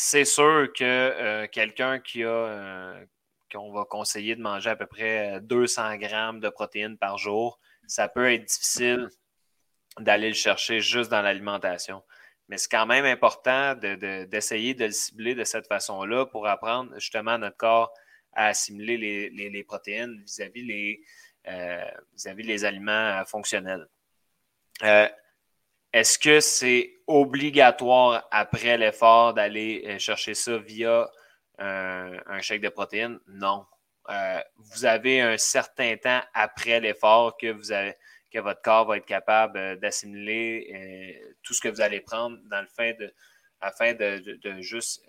[0.00, 2.94] C'est sûr que quelqu'un qui a
[3.50, 7.58] qu'on va conseiller de manger à peu près 200 euh, grammes de protéines par jour,
[7.88, 9.08] ça peut être difficile
[9.98, 12.04] d'aller le chercher juste dans l'alimentation.
[12.48, 17.36] Mais c'est quand même important d'essayer de, le cibler de cette façon-là pour apprendre justement
[17.36, 17.92] notre corps
[18.34, 18.98] à assimiler
[19.30, 21.00] les, protéines vis-à-vis les,
[21.48, 21.90] euh,
[22.36, 23.88] les aliments fonctionnels.
[25.94, 31.10] Euh, est-ce que c'est obligatoire après l'effort d'aller chercher ça via
[31.58, 33.18] un, chèque de protéines?
[33.26, 33.64] Non.
[34.10, 37.94] Euh, vous avez un certain temps après l'effort que vous avez,
[38.32, 42.38] que votre corps va être capable euh, d'assimiler euh, tout ce que vous allez prendre
[42.50, 43.12] dans le fin de,
[43.60, 44.22] afin de,
[44.60, 45.02] juste,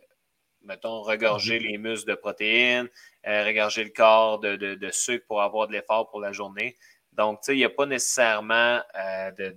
[0.63, 2.89] mettons, regorger les muscles de protéines,
[3.25, 6.75] regorger le corps de, sucre pour avoir de l'effort pour la journée.
[7.13, 8.81] Donc, tu sais, il n'y a pas nécessairement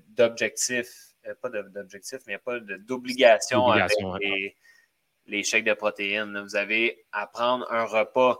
[0.09, 0.89] d'objectif,
[1.41, 4.57] pas d'objectif, mais il n'y a pas d'obligation avec les,
[5.27, 6.41] les chèques de protéines.
[6.41, 8.39] Vous avez à prendre un repas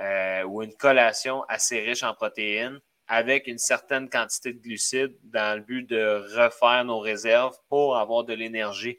[0.00, 5.58] euh, ou une collation assez riche en protéines avec une certaine quantité de glucides dans
[5.58, 8.98] le but de refaire nos réserves pour avoir de l'énergie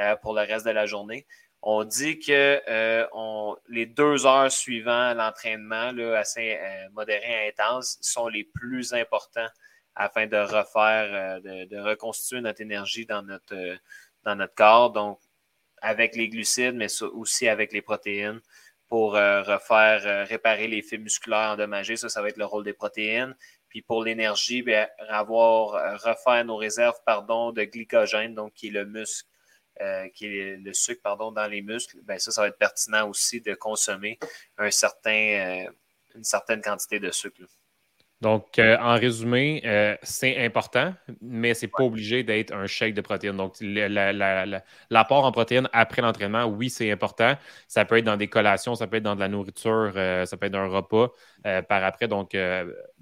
[0.00, 1.26] euh, pour le reste de la journée.
[1.62, 6.58] On dit que euh, les deux heures suivant l'entraînement, assez
[6.92, 9.48] modéré et intense, sont les plus importants
[9.96, 13.78] afin de refaire, de, de, reconstituer notre énergie dans notre,
[14.24, 14.92] dans notre corps.
[14.92, 15.18] Donc,
[15.80, 18.40] avec les glucides, mais aussi avec les protéines
[18.88, 21.96] pour euh, refaire, euh, réparer les fibres musculaires endommagées.
[21.96, 23.34] Ça, ça va être le rôle des protéines.
[23.68, 24.64] Puis pour l'énergie,
[25.08, 29.28] avoir, euh, refaire nos réserves pardon, de glycogène, donc qui est le muscle,
[30.14, 31.98] qui est le sucre pardon, dans les muscles.
[32.04, 34.18] Ben, ça, ça va être pertinent aussi de consommer
[34.56, 35.66] un certain,
[36.14, 37.42] une certaine quantité de sucre.
[38.26, 43.00] Donc, euh, en résumé, euh, c'est important, mais c'est pas obligé d'être un shake de
[43.00, 43.36] protéines.
[43.36, 43.54] Donc,
[44.90, 47.36] l'apport en protéines après l'entraînement, oui, c'est important.
[47.68, 50.36] Ça peut être dans des collations, ça peut être dans de la nourriture, euh, ça
[50.36, 51.12] peut être un repas
[51.68, 52.08] par après.
[52.08, 52.36] Donc,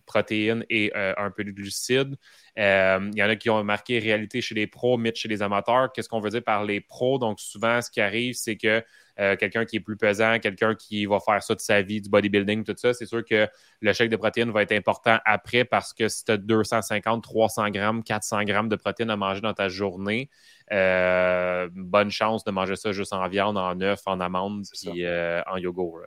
[0.04, 2.16] protéines et un peu de glucides.
[2.58, 5.90] Il y en a qui ont marqué réalité chez les pros, mythe chez les amateurs.
[5.90, 7.18] Qu'est-ce qu'on veut dire par les pros?
[7.18, 8.84] Donc, souvent, ce qui arrive, c'est que
[9.20, 12.10] euh, quelqu'un qui est plus pesant, quelqu'un qui va faire ça de sa vie, du
[12.10, 13.48] bodybuilding, tout ça, c'est sûr que
[13.80, 17.70] le chèque de protéines va être important après parce que si tu as 250, 300
[17.70, 20.30] grammes, 400 grammes de protéines à manger dans ta journée,
[20.72, 25.42] euh, bonne chance de manger ça juste en viande, en œuf, en amandes, puis euh,
[25.46, 26.00] en yogourt.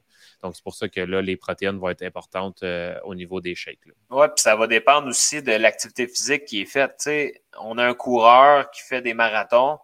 [0.43, 2.63] Donc, c'est pour ça que là, les protéines vont être importantes
[3.03, 3.79] au niveau des shakes.
[4.09, 6.95] Oui, puis ça va dépendre aussi de l'activité physique qui est faite.
[6.97, 9.77] sais, on a un coureur qui fait des marathons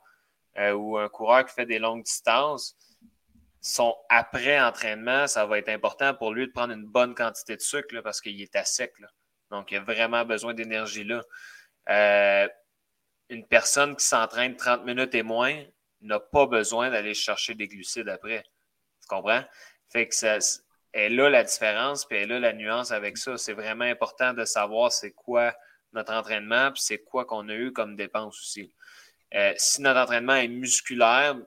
[0.76, 2.76] ou un coureur qui fait des longues distances
[3.64, 8.02] son après-entraînement, ça va être important pour lui de prendre une bonne quantité de sucre
[8.02, 8.94] parce qu'il est à sec.
[9.52, 11.24] Donc, il a vraiment besoin d'énergie là.
[11.90, 12.48] Euh,
[13.30, 15.64] une personne qui s'entraîne 30 minutes et moins
[16.02, 18.44] n'a pas besoin d'aller chercher des glucides après.
[19.02, 19.44] Tu comprends?
[19.90, 20.40] Fait que ça,
[20.92, 23.38] elle a la différence, puis elle a la nuance avec ça.
[23.38, 25.56] C'est vraiment important de savoir c'est quoi
[25.94, 28.74] notre entraînement, puis c'est quoi qu'on a eu comme dépense aussi.
[29.34, 31.38] Euh, si notre entraînement est musculaire,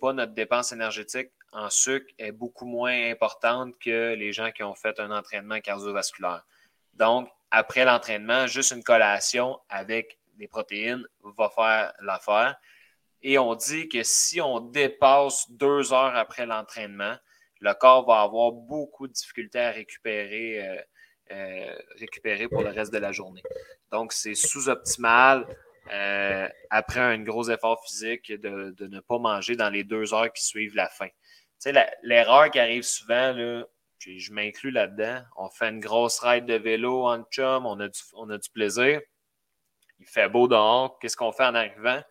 [0.00, 4.74] pas notre dépense énergétique en sucre est beaucoup moins importante que les gens qui ont
[4.74, 6.44] fait un entraînement cardiovasculaire.
[6.94, 11.06] Donc, après l'entraînement, juste une collation avec des protéines
[11.38, 12.56] va faire l'affaire.
[13.22, 17.16] Et on dit que si on dépasse deux heures après l'entraînement,
[17.60, 20.82] le corps va avoir beaucoup de difficultés à récupérer, euh,
[21.32, 23.42] euh, pour le reste de la journée.
[23.90, 25.46] Donc, c'est sous-optimal
[25.92, 30.32] euh, après un gros effort physique de, de, ne pas manger dans les deux heures
[30.32, 31.08] qui suivent la fin
[32.02, 33.64] l'erreur qui arrive souvent, là,
[33.98, 37.88] puis je m'inclus là-dedans, on fait une grosse ride de vélo en chum, on a
[37.88, 39.00] du, on a du plaisir.
[39.98, 40.98] Il fait beau dehors.
[40.98, 42.02] Qu'est-ce qu'on fait en arrivant?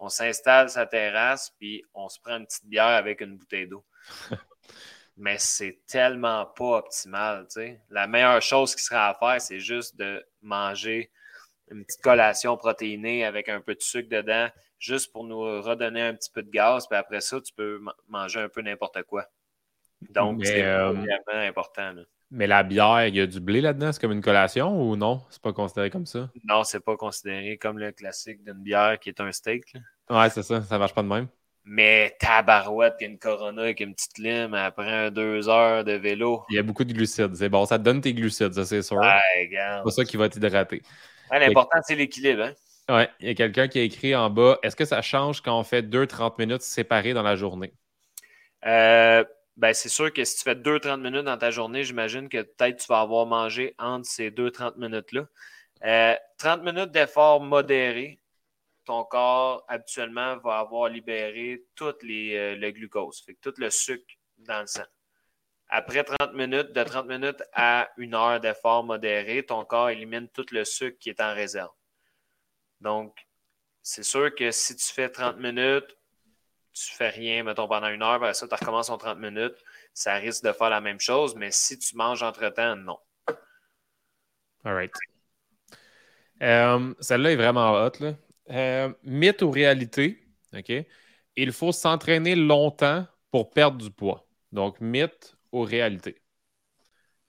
[0.00, 3.84] On s'installe sa terrasse, puis on se prend une petite bière avec une bouteille d'eau.
[5.16, 7.46] Mais c'est tellement pas optimal.
[7.90, 11.10] La meilleure chose qui serait à faire, c'est juste de manger
[11.70, 16.14] une petite collation protéinée avec un peu de sucre dedans, juste pour nous redonner un
[16.14, 16.86] petit peu de gaz.
[16.86, 19.26] Puis après ça, tu peux manger un peu n'importe quoi.
[20.10, 21.94] Donc, c'est euh, vraiment important.
[22.30, 23.90] Mais la bière, il y a du blé là-dedans?
[23.90, 25.22] C'est comme une collation ou non?
[25.30, 26.30] C'est pas considéré comme ça?
[26.44, 29.72] Non, c'est pas considéré comme le classique d'une bière qui est un steak.
[30.10, 30.62] Ouais, c'est ça.
[30.62, 31.28] Ça marche pas de même.
[31.64, 36.44] Mais tabarouette, y a une Corona avec une petite lime après deux heures de vélo.
[36.48, 37.34] Il y a beaucoup de glucides.
[37.34, 38.96] C'est bon, ça te donne tes glucides, ça, c'est sûr.
[38.96, 40.82] Ouais, c'est pour ça qu'il va t'hydrater.
[41.30, 42.44] L'important, c'est l'équilibre.
[42.44, 42.52] Hein?
[42.88, 45.58] Oui, il y a quelqu'un qui a écrit en bas Est-ce que ça change quand
[45.58, 47.74] on fait 2-30 minutes séparées dans la journée?
[48.64, 49.24] Euh,
[49.56, 52.80] ben, C'est sûr que si tu fais 2-30 minutes dans ta journée, j'imagine que peut-être
[52.80, 55.26] tu vas avoir mangé entre ces 2-30 minutes-là.
[56.38, 58.20] 30 euh, minutes d'effort modéré,
[58.84, 64.14] ton corps habituellement va avoir libéré tout les, euh, le glucose, fait tout le sucre
[64.38, 64.86] dans le sang.
[65.68, 70.46] Après 30 minutes, de 30 minutes à une heure d'effort modéré, ton corps élimine tout
[70.52, 71.77] le sucre qui est en réserve.
[72.80, 73.14] Donc,
[73.82, 75.96] c'est sûr que si tu fais 30 minutes,
[76.72, 79.56] tu fais rien, mettons, pendant une heure, ben ça, tu recommences en 30 minutes,
[79.94, 82.98] ça risque de faire la même chose, mais si tu manges entre-temps, non.
[84.64, 84.92] All right.
[86.42, 87.92] Euh, celle-là est vraiment hot.
[88.00, 88.14] Là.
[88.50, 90.72] Euh, mythe ou réalité, OK?
[91.36, 94.26] Il faut s'entraîner longtemps pour perdre du poids.
[94.52, 96.22] Donc, mythe ou réalité.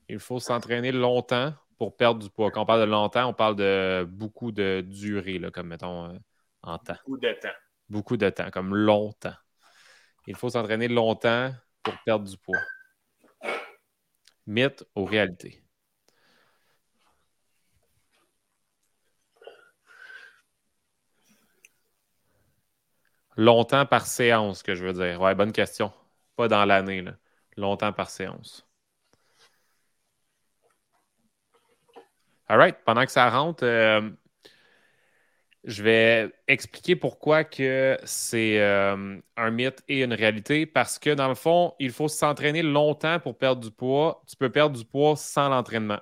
[0.08, 2.52] Il faut s'entraîner longtemps pour perdre du poids.
[2.52, 6.20] Quand on parle de longtemps, on parle de beaucoup de durée, là, comme mettons euh,
[6.62, 6.98] en temps.
[7.06, 7.50] Beaucoup de temps.
[7.88, 9.34] Beaucoup de temps, comme longtemps.
[10.28, 12.60] Il faut s'entraîner longtemps pour perdre du poids.
[14.46, 15.64] Mythe ou réalité?
[23.38, 25.22] Longtemps par séance, que je veux dire.
[25.22, 25.94] Ouais, bonne question.
[26.36, 27.06] Pas dans l'année.
[27.56, 28.69] Longtemps par séance.
[32.50, 32.76] All right.
[32.84, 34.10] Pendant que ça rentre, euh,
[35.66, 40.66] je vais expliquer pourquoi que c'est euh, un mythe et une réalité.
[40.66, 44.24] Parce que dans le fond, il faut s'entraîner longtemps pour perdre du poids.
[44.28, 46.00] Tu peux perdre du poids sans l'entraînement.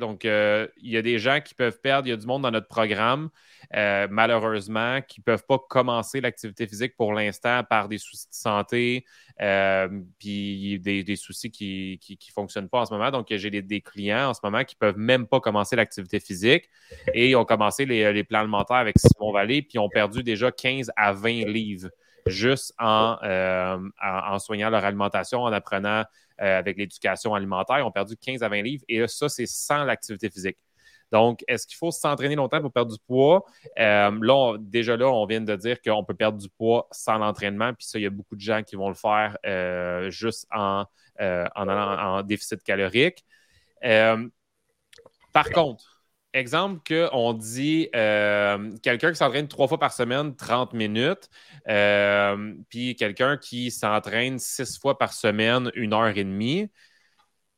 [0.00, 2.42] Donc, euh, il y a des gens qui peuvent perdre, il y a du monde
[2.42, 3.30] dans notre programme,
[3.72, 9.04] malheureusement, qui ne peuvent pas commencer l'activité physique pour l'instant par des soucis de santé,
[9.40, 9.88] euh,
[10.18, 13.10] puis des, soucis qui ne fonctionnent pas en ce moment.
[13.10, 16.68] Donc, j'ai des, clients en ce moment qui ne peuvent même pas commencer l'activité physique
[17.12, 20.90] et ils ont commencé les, plans alimentaires avec Simon Vallée, puis ont perdu déjà 15
[20.96, 21.88] à 20 livres
[22.26, 26.04] juste en, euh, en, soignant leur alimentation, en apprenant
[26.40, 27.78] euh, avec l'éducation alimentaire.
[27.78, 30.58] Ils ont perdu 15 à 20 livres et ça, c'est sans l'activité physique.
[31.12, 33.44] Donc, est-ce qu'il faut s'entraîner longtemps pour perdre du poids?
[33.78, 37.72] Euh, là, déjà là, on vient de dire qu'on peut perdre du poids sans l'entraînement.
[37.74, 40.84] Puis ça, il y a beaucoup de gens qui vont le faire euh, juste en,
[41.18, 43.24] allant en déficit calorique.
[45.32, 45.96] par contre,
[46.36, 51.28] exemple qu'on dit euh, quelqu'un qui s'entraîne trois fois par semaine, 30 minutes,
[51.68, 56.70] euh, puis quelqu'un qui s'entraîne six fois par semaine, une heure et demie.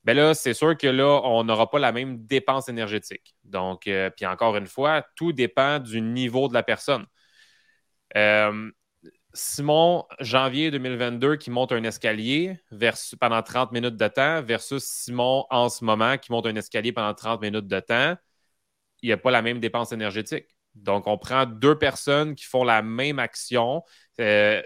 [0.08, 3.36] Bien là, c'est sûr que là, on n'aura pas la même dépense énergétique.
[3.44, 7.04] Donc, euh, puis encore une fois, tout dépend du niveau de la personne.
[9.34, 12.58] Simon, janvier 2022, qui monte un escalier
[13.20, 17.12] pendant 30 minutes de temps versus Simon en ce moment qui monte un escalier pendant
[17.12, 18.16] 30 minutes de temps
[19.02, 20.46] il n'y a pas la même dépense énergétique.
[20.74, 23.82] Donc, on prend deux personnes qui font la même action.
[24.20, 24.62] Euh,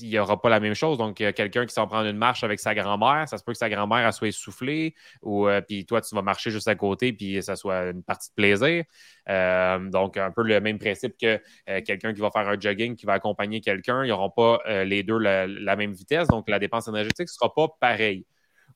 [0.00, 0.98] il n'y aura pas la même chose.
[0.98, 3.68] Donc, quelqu'un qui s'en prend une marche avec sa grand-mère, ça se peut que sa
[3.70, 7.56] grand-mère soit essoufflée, ou euh, puis toi, tu vas marcher juste à côté, puis ça
[7.56, 8.84] soit une partie de plaisir.
[9.28, 11.40] Euh, donc, un peu le même principe que
[11.80, 15.18] quelqu'un qui va faire un jogging, qui va accompagner quelqu'un, ils n'auront pas les deux
[15.18, 16.28] la, la, même vitesse.
[16.28, 18.26] Donc, la dépense énergétique ne sera pas pareille.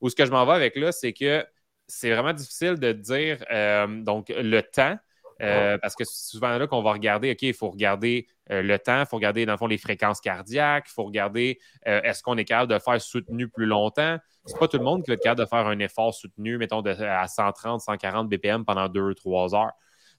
[0.01, 1.45] Ou ce que je m'en vais avec là, c'est que
[1.91, 4.97] c'est vraiment difficile de dire euh, donc le temps.
[5.41, 8.77] Euh, parce que c'est souvent là qu'on va regarder, OK, il faut regarder euh, le
[8.77, 12.37] temps, il faut regarder, dans le fond, les fréquences cardiaques, il faut regarder est-ce qu'on
[12.37, 14.17] est capable de faire soutenu plus longtemps.
[14.45, 16.81] C'est pas tout le monde qui va être capable de faire un effort soutenu, mettons,
[16.81, 19.73] à 130, 140 BPM pendant deux, trois heures.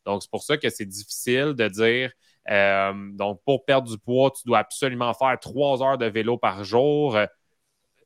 [0.05, 2.12] Donc, c'est pour ça que c'est difficile de dire,
[3.16, 7.16] donc, pour perdre du poids, tu dois absolument faire trois heures de vélo par jour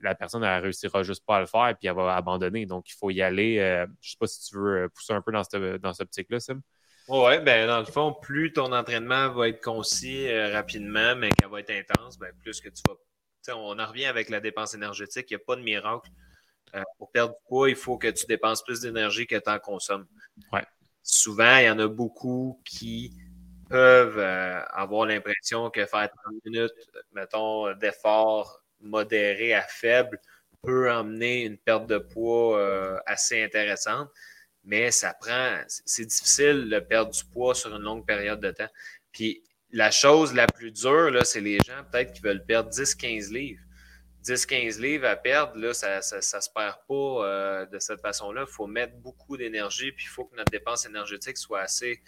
[0.00, 2.66] la personne ne réussira juste pas à le faire et puis elle va abandonner.
[2.66, 3.58] Donc, il faut y aller.
[3.58, 5.92] Euh, je ne sais pas si tu veux euh, pousser un peu dans cette, dans
[5.98, 6.60] optique-là, Sim.
[7.08, 11.48] Oui, ben dans le fond, plus ton entraînement va être concis euh, rapidement, mais qu'elle
[11.48, 13.56] va être intense, ben, plus que tu vas.
[13.56, 15.30] on en revient avec la dépense énergétique.
[15.30, 16.10] Il n'y a pas de miracle.
[16.98, 20.06] pour perdre du poids, il faut que tu dépenses plus d'énergie que tu en consommes.
[20.52, 20.64] Ouais.
[21.02, 23.16] Souvent, il y en a beaucoup qui
[23.70, 24.18] peuvent
[24.72, 26.72] avoir l'impression que faire 30 minutes,
[27.12, 30.20] mettons, d'effort modéré à faible
[30.62, 34.10] peut emmener une perte de poids euh, assez intéressante,
[34.66, 38.68] mais ça prend, c'est difficile de perdre du poids sur une longue période de temps.
[39.12, 43.32] Puis la chose la plus dure, là, c'est les gens peut-être qui veulent perdre 10-15
[43.32, 43.62] livres.
[44.24, 48.44] 10-15 livres à perdre, là, ça ne se perd pas euh, de cette façon-là.
[48.48, 52.02] Il faut mettre beaucoup d'énergie, puis il faut que notre dépense énergétique soit assez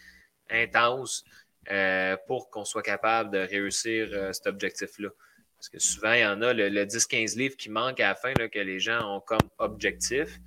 [0.50, 1.24] intense
[1.70, 5.10] euh, pour qu'on soit capable de réussir cet objectif-là.
[5.56, 8.32] Parce que souvent, il y en a le, 10-15 livres qui manquent à la fin,
[8.32, 10.40] que les gens ont comme objectif.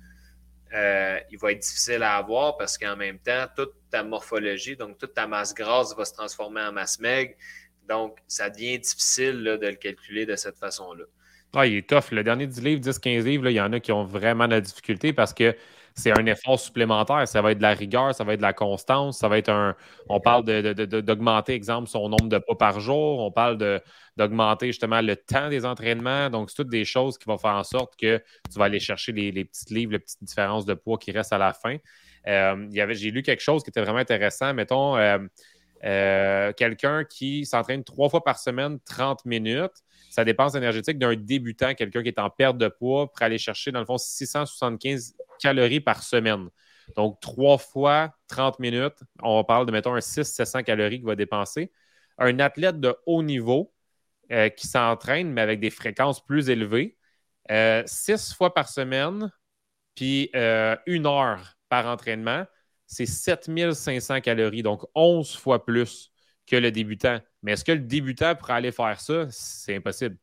[0.74, 4.98] Euh, il va être difficile à avoir parce qu'en même temps, toute ta morphologie, donc
[4.98, 7.34] toute ta masse grasse va se transformer en masse maigre.
[7.88, 11.04] Donc, ça devient difficile de le calculer de cette façon-là.
[11.54, 12.10] Ah, il est tough.
[12.12, 14.60] Le dernier 10 livres, 10-15 livres, il y en a qui ont vraiment de la
[14.60, 15.54] difficulté parce que
[15.94, 17.26] c'est un effort supplémentaire.
[17.28, 19.50] Ça va être de la rigueur, ça va être de la constance, ça va être
[19.50, 19.74] un.
[20.08, 23.20] On parle d'augmenter, exemple, son nombre de pas par jour.
[23.20, 23.80] On parle
[24.16, 26.30] d'augmenter justement le temps des entraînements.
[26.30, 28.18] Donc, c'est toutes des choses qui vont faire en sorte que
[28.50, 31.38] tu vas aller chercher les, les livres, les petites différences de poids qui restent à
[31.38, 31.76] la fin.
[32.26, 34.54] Euh, J'ai lu quelque chose qui était vraiment intéressant.
[34.54, 35.18] Mettons, euh,
[35.84, 41.74] euh, quelqu'un qui s'entraîne trois fois par semaine, 30 minutes, sa dépense énergétique d'un débutant,
[41.74, 45.80] quelqu'un qui est en perte de poids, pour aller chercher, dans le fond, 675 calories
[45.80, 46.48] par semaine.
[46.96, 51.72] Donc, trois fois 30 minutes, on parle de, mettons, un 600-700 calories qu'il va dépenser.
[52.18, 53.72] Un athlète de haut niveau
[54.30, 56.96] euh, qui s'entraîne, mais avec des fréquences plus élevées,
[57.50, 59.30] euh, six fois par semaine,
[59.94, 60.30] puis
[60.86, 62.46] une heure par entraînement,
[62.86, 66.11] c'est 7500 calories, donc 11 fois plus
[66.52, 67.18] que le débutant.
[67.42, 69.26] Mais est-ce que le débutant pourrait aller faire ça?
[69.30, 70.18] C'est impossible.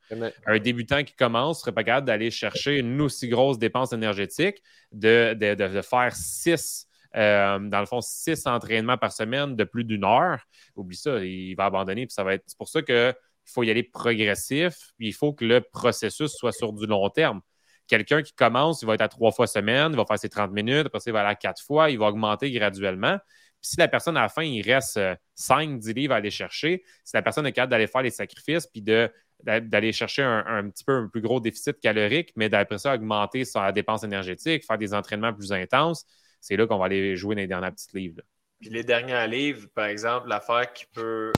[0.46, 4.62] Un débutant qui commence ne serait pas capable d'aller chercher une aussi grosse dépense énergétique,
[4.92, 10.40] de, faire six, euh, dans le fond, six entraînements par semaine de plus d'une heure.
[10.76, 12.06] Oublie ça, il va abandonner.
[12.06, 12.44] Puis ça va être.
[12.46, 13.16] C'est pour ça qu'il
[13.46, 14.92] faut y aller progressif.
[15.00, 17.42] il faut que le processus soit sur du long terme.
[17.88, 20.52] Quelqu'un qui commence, il va être à trois fois semaine, il va faire ses 30
[20.52, 23.18] minutes, après ça, il va aller à quatre fois, il va augmenter graduellement.
[23.62, 25.00] Puis si la personne, à la fin, il reste
[25.36, 28.68] 5, 10 livres à aller chercher, si la personne est capable d'aller faire les sacrifices,
[28.68, 33.46] puis d'aller chercher un, petit peu un plus gros déficit calorique, mais d'après ça, augmenter
[33.46, 36.06] sa dépense énergétique, faire des entraînements plus intenses,
[36.42, 38.22] c'est là qu'on va aller jouer dans les dernières petites livres.
[38.62, 41.32] Puis les derniers livres, par exemple, l'affaire qui peut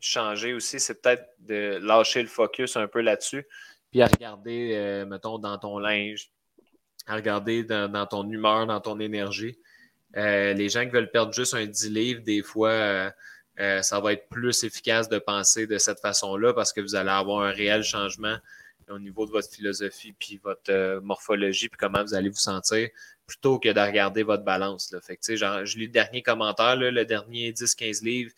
[0.00, 3.46] changer aussi, c'est peut-être de lâcher le focus un peu là-dessus
[3.94, 6.32] puis à regarder, euh, mettons, dans ton linge,
[7.06, 9.56] à regarder dans, ton humeur, dans ton énergie.
[10.16, 14.12] Euh, les gens qui veulent perdre juste un 10 livres, des fois, euh, ça va
[14.12, 17.82] être plus efficace de penser de cette façon-là parce que vous allez avoir un réel
[17.82, 18.36] changement
[18.90, 22.88] au niveau de votre philosophie, puis votre euh, morphologie, puis comment vous allez vous sentir,
[23.26, 24.92] plutôt que de regarder votre balance.
[24.92, 25.00] Là.
[25.00, 28.32] Fait que, genre, je lis le dernier commentaire, le dernier 10-15 livres,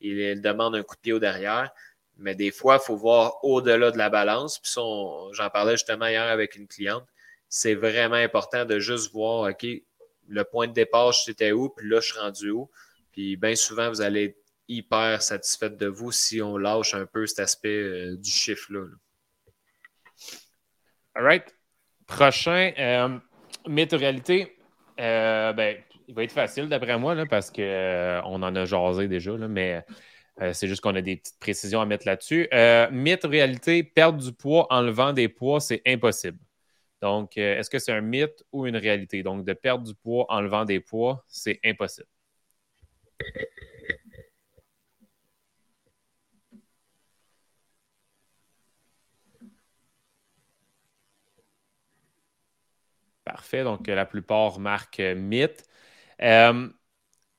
[0.00, 1.70] il, demande un coup de pied au derrière.
[2.18, 4.58] Mais des fois, il faut voir au-delà de la balance.
[4.58, 7.06] Puis j'en parlais justement hier avec une cliente.
[7.48, 9.66] C'est vraiment important de juste voir, OK,
[10.28, 12.70] le point de départ, c'était où, puis là, je suis rendu où.
[13.12, 17.26] Puis bien souvent, vous allez être hyper satisfait de vous si on lâche un peu
[17.26, 18.86] cet aspect euh, du chiffre-là.
[21.14, 21.44] All right.
[22.06, 23.18] Prochain, euh,
[23.66, 24.56] mythe réalité.
[24.98, 25.76] Euh, ben,
[26.08, 29.48] il va être facile d'après moi là, parce qu'on euh, en a jasé déjà, là,
[29.48, 29.84] mais
[30.52, 32.48] c'est juste qu'on a des petites précisions à mettre là-dessus.
[32.90, 36.38] mythe réalité, perdre du poids en levant des poids, c'est impossible.
[37.02, 39.22] Donc, est-ce que c'est un mythe ou une réalité?
[39.22, 42.08] Donc, de perdre du poids en levant des poids, c'est impossible.
[53.24, 53.64] Parfait.
[53.64, 55.64] Donc, la plupart marquent mythe.
[56.22, 56.68] Euh,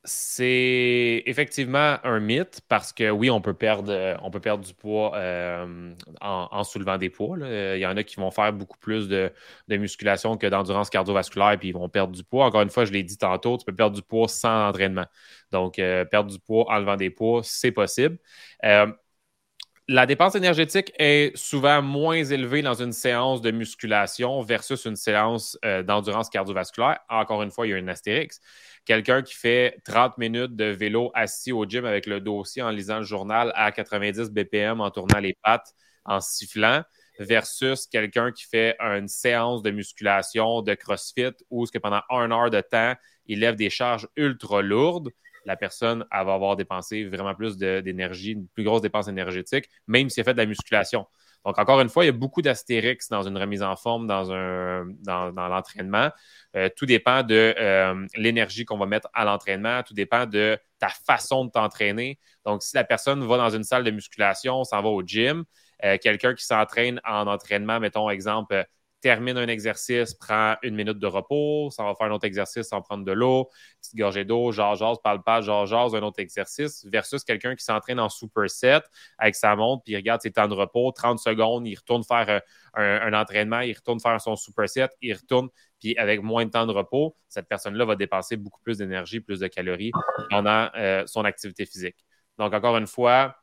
[0.06, 5.16] c'est effectivement un mythe parce que oui, on peut perdre, on peut perdre du poids
[5.16, 7.38] euh, en, soulevant des poids.
[7.40, 9.32] Il y en a qui vont faire beaucoup plus de,
[9.70, 12.46] musculation que d'endurance cardiovasculaire puis ils vont perdre du poids.
[12.46, 15.06] Encore une fois, je l'ai dit tantôt, tu peux perdre du poids sans entraînement.
[15.52, 18.18] Donc, euh, perdre du poids en levant des poids, c'est possible
[19.90, 25.58] la dépense énergétique est souvent moins élevée dans une séance de musculation versus une séance
[25.66, 27.00] euh, d'endurance cardiovasculaire.
[27.10, 28.40] Encore une fois, il y a un astérix.
[28.86, 33.00] Quelqu'un qui fait 30 minutes de vélo assis au gym avec le dossier en lisant
[33.00, 35.74] le journal à 90 BPM en tournant les pattes,
[36.06, 36.84] en sifflant,
[37.20, 42.32] versus quelqu'un qui fait une séance de musculation, de CrossFit, où ce que pendant une
[42.32, 42.94] heure de temps,
[43.26, 45.10] il lève des charges ultra lourdes
[45.46, 50.20] la personne va avoir dépensé vraiment plus d'énergie, une plus grosse dépense énergétique, même si
[50.20, 51.06] elle fait de la musculation.
[51.46, 54.24] Donc, encore une fois, il y a beaucoup d'astérix dans une remise en forme, dans,
[55.06, 56.10] l'entraînement.
[56.56, 60.88] Euh, tout dépend de euh, l'énergie qu'on va mettre à l'entraînement, tout dépend de ta
[60.88, 62.18] façon de t'entraîner.
[62.46, 65.44] Donc, si la personne va dans une salle de musculation, s'en va au gym,
[65.84, 68.66] euh, quelqu'un qui s'entraîne en entraînement, mettons exemple
[69.04, 72.82] termine un exercice, prend une minute de repos, ça va faire un autre exercice sans
[72.82, 73.50] prendre de l'eau,
[73.82, 77.66] petite gorgée d'eau, genre, genre, parle pas, genre, genre, un autre exercice, versus quelqu'un qui
[77.66, 78.82] s'entraîne en superset
[79.18, 82.42] avec sa montre, puis il regarde ses temps de repos, 30 secondes, il retourne faire
[82.78, 85.50] euh, un, entraînement, il retourne faire son superset, il retourne,
[85.82, 89.42] puis avec moins de temps de repos, cette personne-là va dépenser beaucoup plus d'énergie, plus
[89.42, 89.92] de calories
[90.30, 92.06] pendant euh, son activité physique.
[92.38, 93.36] Donc, encore une fois,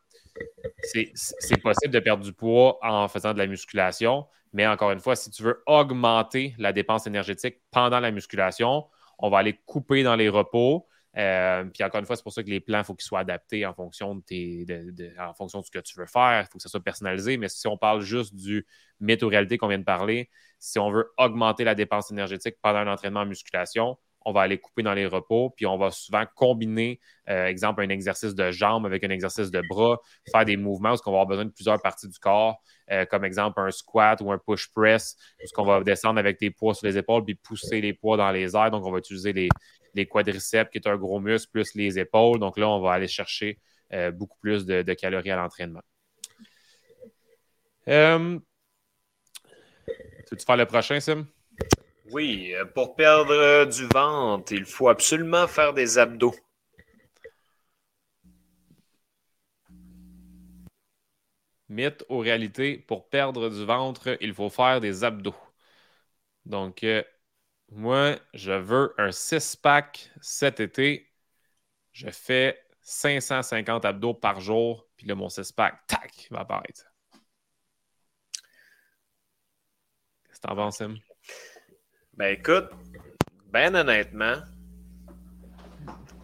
[0.82, 5.16] c'est possible de perdre du poids en faisant de la musculation, mais encore une fois,
[5.16, 8.86] si tu veux augmenter la dépense énergétique pendant la musculation,
[9.18, 10.86] on va aller couper dans les repos.
[11.16, 13.20] Euh, puis encore une fois, c'est pour ça que les plans, il faut qu'ils soient
[13.20, 16.44] adaptés en fonction de, en fonction de ce que tu veux faire.
[16.46, 17.36] Il faut que ça soit personnalisé.
[17.36, 18.66] Mais si on parle juste du
[19.00, 23.20] métaux-réalité qu'on vient de parler, si on veut augmenter la dépense énergétique pendant un entraînement
[23.20, 23.98] en musculation,
[24.30, 27.88] on va aller couper dans les repos, puis on va souvent combiner, euh, exemple, un
[27.88, 29.98] exercice de jambes avec un exercice de bras,
[30.30, 33.24] faire des mouvements où on va avoir besoin de plusieurs parties du corps, euh, comme
[33.24, 36.86] exemple un squat ou un push press, où on va descendre avec des poids sur
[36.86, 38.70] les épaules, puis pousser les poids dans les airs.
[38.70, 42.38] Donc, on va utiliser les, quadriceps, qui est un gros muscle, plus les épaules.
[42.38, 43.58] Donc là, on va aller chercher
[43.92, 45.82] euh, beaucoup plus de, calories à l'entraînement.
[50.30, 51.26] Veux-tu faire le prochain, Sim?
[52.12, 56.34] Oui, euh, pour perdre euh, du ventre, il faut absolument faire des abdos.
[61.70, 65.34] Mythe ou réalité, pour perdre du ventre, il faut faire des abdos.
[66.46, 67.02] Donc, euh,
[67.70, 71.08] moi, je veux un six-pack cet été.
[71.92, 76.86] Je fais 550 abdos par jour, puis là, mon six-pack, tac, va apparaître.
[80.24, 80.96] Qu'est-ce que t'en penses, Sim?
[82.20, 82.68] Ben écoute,
[83.50, 84.42] ben honnêtement,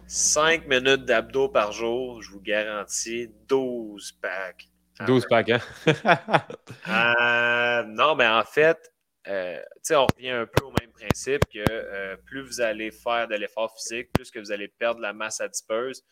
[0.05, 4.69] 5 minutes d'abdos par jour, je vous garantis 12 packs.
[5.07, 5.59] 12 packs, hein?
[6.87, 8.93] Euh, non, mais en fait,
[9.27, 13.33] euh, on revient un peu au même principe que euh, plus vous allez faire de
[13.33, 16.03] l'effort physique, plus que vous allez perdre de la masse adipeuse.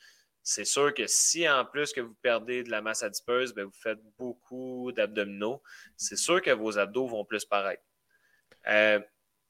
[0.42, 3.80] C'est sûr que si en plus que vous perdez de la masse adipeuse, ben, vous
[3.84, 5.62] faites beaucoup d'abdominaux,
[5.96, 7.84] c'est sûr que vos abdos vont plus paraître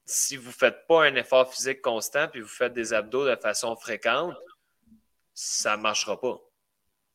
[0.06, 3.36] si vous ne faites pas un effort physique constant puis vous faites des abdos de
[3.36, 4.36] façon fréquente,
[5.34, 6.40] ça ne marchera pas.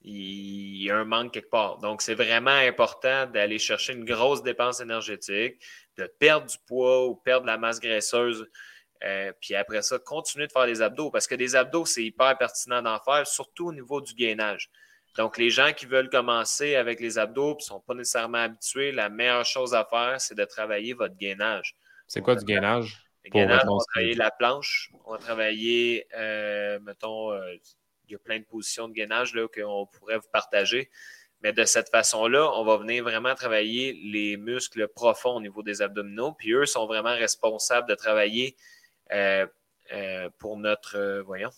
[0.03, 1.78] Il y a un manque quelque part.
[1.78, 5.62] Donc, c'est vraiment important d'aller chercher une grosse dépense énergétique,
[5.99, 8.47] de perdre du poids ou perdre la masse graisseuse.
[9.05, 12.36] Euh, puis après ça, continuer de faire des abdos parce que des abdos, c'est hyper
[12.38, 14.70] pertinent d'en faire, surtout au niveau du gainage.
[15.16, 18.93] Donc, les gens qui veulent commencer avec les abdos et ne sont pas nécessairement habitués,
[18.93, 21.76] la meilleure chose à faire, c'est de travailler votre gainage.
[22.11, 23.05] C'est quoi du gainage?
[23.25, 27.55] Le gainage, on va travailler la planche, on va travailler, euh, mettons, euh,
[28.09, 30.91] il y a plein de positions de gainage qu'on pourrait vous partager.
[31.41, 35.83] Mais de cette façon-là, on va venir vraiment travailler les muscles profonds au niveau des
[35.83, 36.33] abdominaux.
[36.33, 38.57] Puis eux sont vraiment responsables de travailler
[39.13, 39.47] euh,
[40.39, 41.51] pour notre, voyons,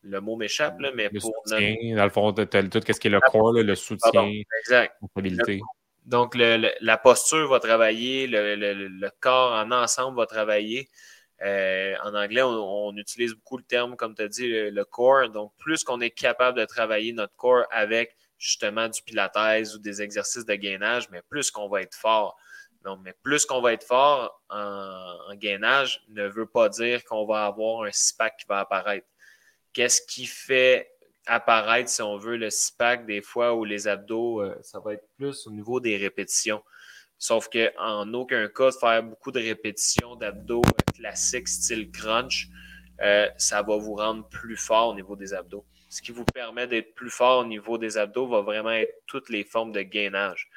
[0.00, 3.52] le mot m'échappe, mais pour soutien, Dans le fond, tout ce qui est le corps,
[3.52, 4.96] le soutien, exact.
[5.00, 5.60] la stabilité.
[6.04, 10.88] Donc, la posture va travailler, le, corps en ensemble va travailler.
[11.42, 15.28] Euh, en anglais, on, utilise beaucoup le terme, comme tu as dit, le, corps.
[15.28, 20.02] Donc, plus qu'on est capable de travailler notre corps avec justement du pilates ou des
[20.02, 22.36] exercices de gainage, mais plus qu'on va être fort.
[22.84, 27.46] Donc, mais plus qu'on va être fort en, gainage ne veut pas dire qu'on va
[27.46, 29.06] avoir un six-pack qui va apparaître.
[29.72, 30.91] Qu'est-ce qui fait
[31.26, 35.06] apparaître, si on veut, le six-pack des fois ou les abdos, euh, ça va être
[35.16, 36.62] plus au niveau des répétitions.
[37.18, 40.62] Sauf qu'en aucun cas, faire beaucoup de répétitions d'abdos
[40.94, 42.48] classiques style crunch,
[43.00, 45.64] euh, ça va vous rendre plus fort au niveau des abdos.
[45.88, 49.28] Ce qui vous permet d'être plus fort au niveau des abdos va vraiment être toutes
[49.28, 50.48] les formes de gainage.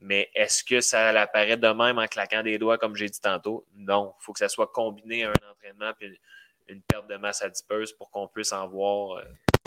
[0.00, 3.64] Mais est-ce que ça apparaît de même en claquant des doigts, comme j'ai dit tantôt?
[3.74, 4.14] Non.
[4.20, 6.20] Il faut que ça soit combiné à un entraînement et
[6.68, 9.24] une perte de masse adipeuse pour qu'on puisse en voir euh,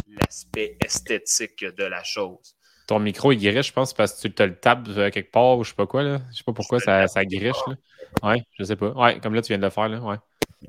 [0.10, 2.56] l'aspect esthétique de la chose.
[2.88, 5.58] Ton micro, il griche, je pense, parce que tu te le tapes euh, quelque part
[5.58, 6.04] ou je sais pas quoi.
[6.04, 6.22] Là.
[6.32, 7.58] Je sais pas pourquoi ça, ça griche.
[7.68, 7.76] Là.
[8.24, 8.92] Ouais, je sais pas.
[8.92, 9.90] Ouais, comme là, tu viens de le faire.
[9.90, 10.00] Là.
[10.00, 10.16] Ouais.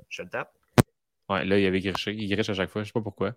[0.08, 0.52] Je le tape.
[1.28, 2.12] Ouais, là, il avait griché.
[2.12, 2.82] Il griche à chaque fois.
[2.82, 3.34] Je sais pas pourquoi.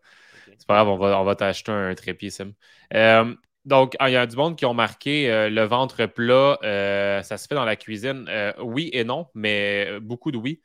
[0.57, 2.53] C'est pas grave, on va, on va t'acheter un trépied, Sim.
[2.93, 6.57] Euh, donc, ah, il y a du monde qui ont marqué euh, le ventre plat,
[6.63, 8.25] euh, ça se fait dans la cuisine.
[8.27, 10.61] Euh, oui et non, mais beaucoup de oui.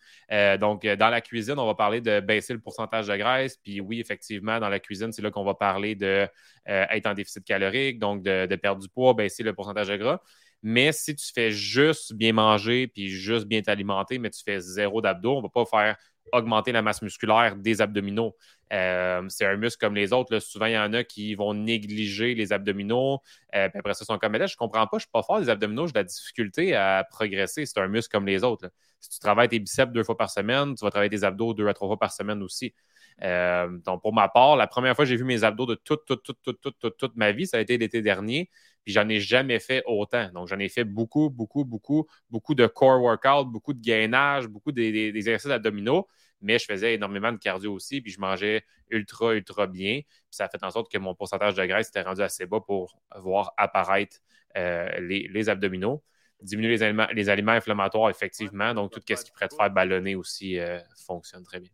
[0.59, 3.59] donc, dans la cuisine, on va parler de baisser le pourcentage de graisse.
[3.59, 7.99] Puis oui, effectivement, dans la cuisine, c'est là qu'on va parler d'être en déficit calorique,
[7.99, 10.21] donc de, de, perdre du poids, baisser le pourcentage de gras.
[10.63, 15.03] Mais si tu fais juste bien manger puis juste bien t'alimenter, mais tu fais zéro
[15.03, 15.97] d'abdos, on ne va pas faire
[16.33, 18.37] augmenter la masse musculaire des abdominaux.
[18.73, 20.39] Euh, c'est un muscle comme les autres.
[20.41, 23.21] Souvent, il y en a qui vont négliger les abdominaux.
[23.55, 25.23] Euh, après ça, ils sont comme, mais là, je comprends pas, je ne suis pas
[25.23, 27.67] fort des abdominaux, j'ai de la difficulté à progresser.
[27.67, 28.71] C'est un muscle comme les autres.
[29.01, 31.69] Si tu travailles tes biceps deux fois par semaine, tu vas travailler tes abdos deux
[31.69, 32.75] à trois fois par semaine aussi.
[33.23, 37.17] Euh, donc, pour ma part, la première fois que j'ai vu mes abdos de toute,
[37.17, 38.51] ma vie, ça a été l'été dernier.
[38.87, 40.31] Puis j'en ai jamais fait autant.
[40.33, 44.71] Donc, j'en ai fait beaucoup, beaucoup, beaucoup, beaucoup de core workout, beaucoup de gainage, beaucoup
[44.71, 46.07] des, exercices abdominaux.
[46.41, 50.03] Mais je faisais énormément de cardio aussi, puis je mangeais ultra, ultra bien.
[50.03, 52.61] Puis ça a fait en sorte que mon pourcentage de graisse était rendu assez bas
[52.61, 54.19] pour voir apparaître
[54.57, 56.05] euh, les, abdominaux
[56.41, 58.73] diminuer les aliments, les aliments inflammatoires, effectivement.
[58.73, 61.73] Donc, tout ce qui pourrait te faire ballonner aussi euh, fonctionne très bien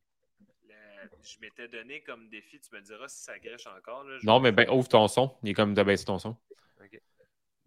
[1.25, 4.05] je m'étais donné comme défi, tu me diras si ça gâche encore.
[4.23, 5.35] non, mais ben, ouvre ton son.
[5.43, 6.37] Il est comme de baisser ton son.
[6.81, 7.01] OK.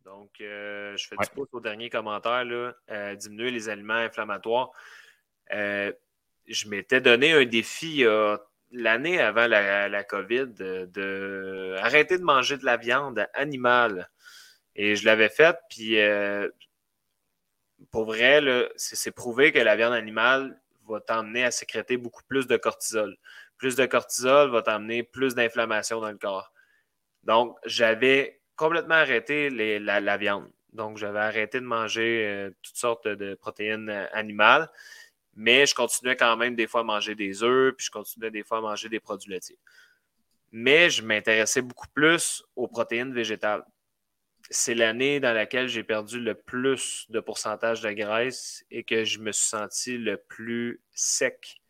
[0.03, 2.45] Donc, euh, je fais du pouce au dernier commentaire.
[2.45, 4.71] Là, euh, diminuer les aliments inflammatoires.
[5.53, 5.91] Euh,
[6.47, 8.03] je m'étais donné un défi
[8.71, 14.09] l'année avant la, COVID de, arrêter de manger de la viande animale.
[14.75, 15.97] Et je l'avais fait, puis
[17.91, 18.41] pour vrai,
[18.75, 23.17] c'est prouvé que la viande animale va t'emmener à sécréter beaucoup plus de cortisol.
[23.57, 26.51] Plus de cortisol va t'amener plus d'inflammation dans le corps.
[27.23, 30.49] Donc, j'avais complètement arrêté la, viande.
[30.73, 34.69] Donc, j'avais arrêté de manger euh, toutes sortes de protéines euh, animales,
[35.35, 38.43] mais je continuais quand même des fois à manger des œufs, puis je continuais des
[38.43, 39.59] fois à manger des produits laitiers.
[40.51, 43.65] Mais je m'intéressais beaucoup plus aux protéines végétales
[44.49, 49.19] c'est l'année dans laquelle j'ai perdu le plus de pourcentage de graisse et que je
[49.19, 51.61] me suis senti le plus sec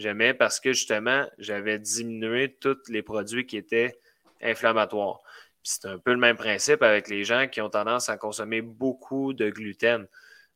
[0.00, 3.98] jamais parce que justement, j'avais diminué tous les produits qui étaient
[4.42, 5.20] inflammatoires.
[5.62, 9.32] C'est un peu le même principe avec les gens qui ont tendance à consommer beaucoup
[9.32, 10.06] de gluten.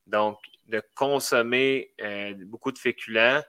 [0.06, 0.38] Donc,
[0.68, 3.42] de consommer euh, beaucoup de féculents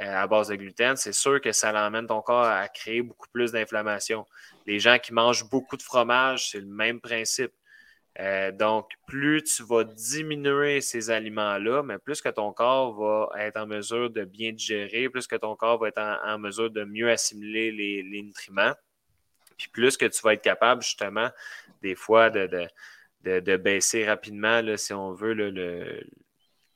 [0.00, 3.28] euh, à base de gluten, c'est sûr que ça l'emmène ton corps à créer beaucoup
[3.32, 4.26] plus d'inflammation.
[4.66, 7.52] Les gens qui mangent beaucoup de fromage, c'est le même principe.
[8.20, 13.56] Euh, donc, plus tu vas diminuer ces aliments-là, mais plus que ton corps va être
[13.58, 17.10] en mesure de bien digérer, plus que ton corps va être en, mesure de mieux
[17.10, 18.74] assimiler les, nutriments,
[19.56, 21.30] puis plus que tu vas être capable, justement,
[21.80, 22.68] des fois, de,
[23.22, 26.02] de, baisser rapidement, si on veut, le,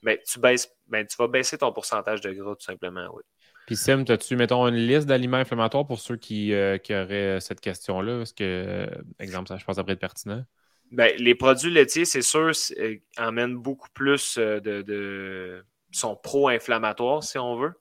[0.05, 3.23] ben, tu, baisses, ben, tu vas baisser ton pourcentage de gras, tout simplement, oui.
[3.67, 8.23] Puis Sim, as-tu, mettons, une liste d'aliments inflammatoires pour ceux qui, euh, auraient cette question-là?
[8.23, 8.87] Est-ce que, euh,
[9.19, 10.45] exemple, ça, je pense, après être pertinent?
[10.93, 17.39] Ben, les produits laitiers, c'est sûr, euh, amènent beaucoup plus de, de sont pro-inflammatoires, si
[17.39, 17.75] on veut.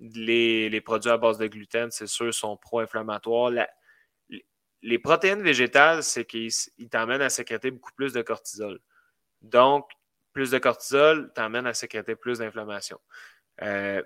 [0.00, 3.52] les, produits à base de gluten, c'est sûr, sont pro-inflammatoires.
[4.82, 6.50] les protéines végétales, c'est qu'ils
[6.90, 8.80] t'emmènent à sécréter beaucoup plus de cortisol.
[9.42, 9.90] Donc,
[10.32, 12.98] plus de cortisol t'emmène à sécréter plus d'inflammation.
[13.62, 14.02] Euh,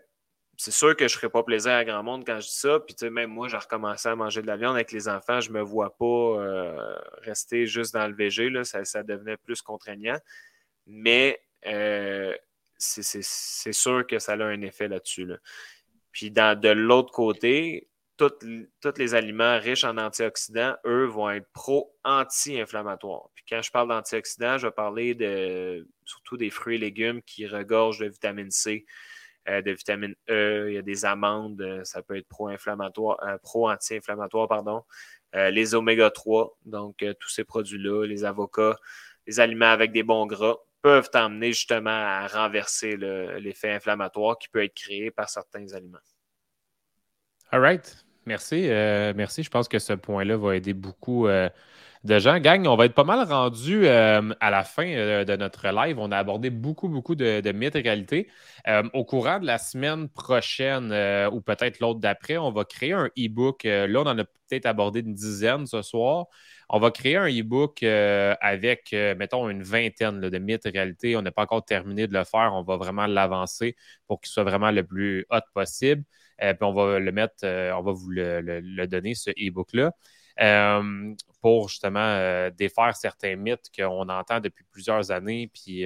[0.63, 2.79] c'est sûr que je ne ferai pas plaisir à grand monde quand je dis ça.
[2.79, 5.41] Puis, tu sais, même moi, j'ai recommencé à manger de la viande avec les enfants.
[5.41, 8.53] Je ne me vois pas euh, rester juste dans le VG.
[8.63, 10.17] Ça, devenait plus contraignant.
[10.87, 12.33] Mais euh,
[12.79, 15.27] c'est sûr que ça a un effet là-dessus.
[16.13, 23.31] Puis, de l'autre côté, tous les aliments riches en antioxydants, eux, vont être pro-anti-inflammatoires.
[23.35, 25.17] Puis quand je parle d'antioxydants, je vais parler
[26.05, 28.87] surtout des fruits et légumes qui regorgent de vitamine C,
[29.47, 34.49] de vitamine E, il y a des amandes, euh, ça peut être pro-inflammatoire, euh, pro-anti-inflammatoire,
[34.49, 34.85] pardon.
[35.35, 38.77] les oméga 3, donc tous ces produits-là, les avocats,
[39.27, 44.63] les aliments avec des bons gras peuvent t'emmener justement à renverser l'effet inflammatoire qui peut
[44.63, 45.99] être créé par certains aliments.
[47.51, 48.05] All right.
[48.27, 48.69] Merci.
[48.71, 49.43] Euh, merci.
[49.43, 51.49] Je pense que ce point-là va aider beaucoup euh,
[52.05, 52.39] de gens.
[52.39, 54.85] Gang, on va être pas mal rendu euh, à la fin
[55.25, 55.99] de notre live.
[55.99, 58.29] On a abordé beaucoup, beaucoup de, mythes et réalités.
[58.93, 60.93] au courant de la semaine prochaine
[61.33, 63.65] ou peut-être l'autre d'après, on va créer un e-book.
[63.65, 66.27] là, on en a peut-être abordé une dizaine ce soir.
[66.69, 71.17] On va créer un e-book avec, mettons, une vingtaine de mythes et réalités.
[71.17, 72.53] On n'a pas encore terminé de le faire.
[72.55, 76.05] On va vraiment l'avancer pour qu'il soit vraiment le plus hot possible.
[76.43, 79.93] Euh, puis on va le mettre, euh, on va vous le, donner, ce e-book-là.
[80.41, 85.85] Euh, pour justement défaire certains mythes qu'on entend depuis plusieurs années, puis,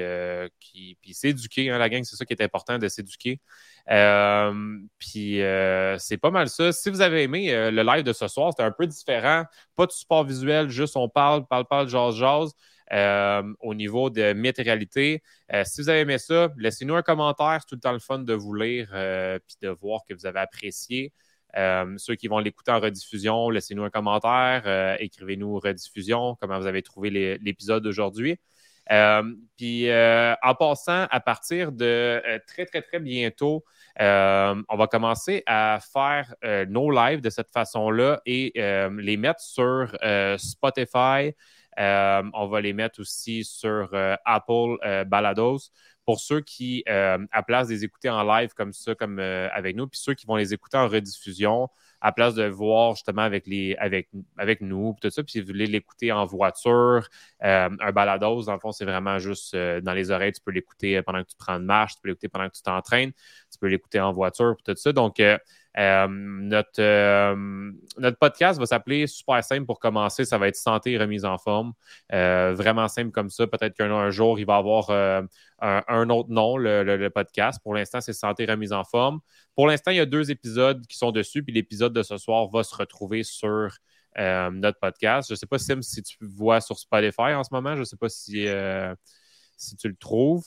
[1.01, 1.71] puis s'éduquer.
[1.71, 3.41] Hein, la gang, c'est ça qui est important de s'éduquer.
[4.99, 5.41] puis
[5.99, 6.73] c'est pas mal ça.
[6.73, 9.45] Si vous avez aimé le live de ce soir, c'était un peu différent.
[9.75, 12.53] Pas de support visuel, juste on parle, parle, parle, jase, jase.
[12.93, 15.23] Euh, au niveau de météoralité.
[15.53, 17.59] Euh, si vous avez aimé ça, laissez-nous un commentaire.
[17.61, 20.25] C'est tout le temps le fun de vous lire et euh, de voir que vous
[20.25, 21.13] avez apprécié.
[21.97, 27.11] ceux qui vont l'écouter en rediffusion, laissez-nous un commentaire, écrivez-nous rediffusion, comment vous avez trouvé
[27.41, 28.39] l'épisode d'aujourd'hui.
[29.57, 33.65] puis en passant, à partir de très, très, très bientôt,
[33.99, 36.35] on va commencer à faire
[36.69, 38.53] nos lives de cette façon-là et
[38.99, 39.97] les mettre sur
[40.37, 41.33] Spotify,
[41.79, 45.71] on va les mettre aussi sur euh, Apple euh, Balados.
[46.05, 49.89] Pour ceux qui, à place de les écouter en live comme ça, comme avec nous,
[49.89, 51.69] puis ceux qui vont les écouter en rediffusion,
[52.01, 55.49] à place de voir justement avec, les, avec, avec nous, tout ça, puis si vous
[55.49, 57.09] voulez l'écouter en voiture,
[57.41, 61.23] un balados, dans le fond, c'est vraiment juste dans les oreilles, tu peux l'écouter pendant
[61.23, 63.13] que tu prends une marche, tu peux l'écouter pendant que tu t'entraînes,
[63.51, 64.93] tu peux l'écouter en voiture, tout ça.
[64.93, 65.21] Donc,
[65.79, 70.25] euh, notre, euh, notre podcast va s'appeler super simple pour commencer.
[70.25, 71.75] Ça va être santé et remise en forme.
[72.13, 73.47] Euh, vraiment simple comme ça.
[73.47, 74.91] Peut-être qu'un jour, il va avoir
[75.61, 77.61] un, autre nom, le, podcast.
[77.63, 79.21] Pour l'instant, c'est santé et remise en forme.
[79.55, 81.43] Pour l'instant, il y a deux épisodes qui sont dessus.
[81.43, 83.71] Puis l'épisode de ce soir va se retrouver sur
[84.19, 85.29] notre podcast.
[85.29, 87.75] Je ne sais pas, Sim, si tu vois sur Spotify en ce moment.
[87.75, 88.47] Je ne sais pas si,
[89.57, 90.45] si tu le trouves.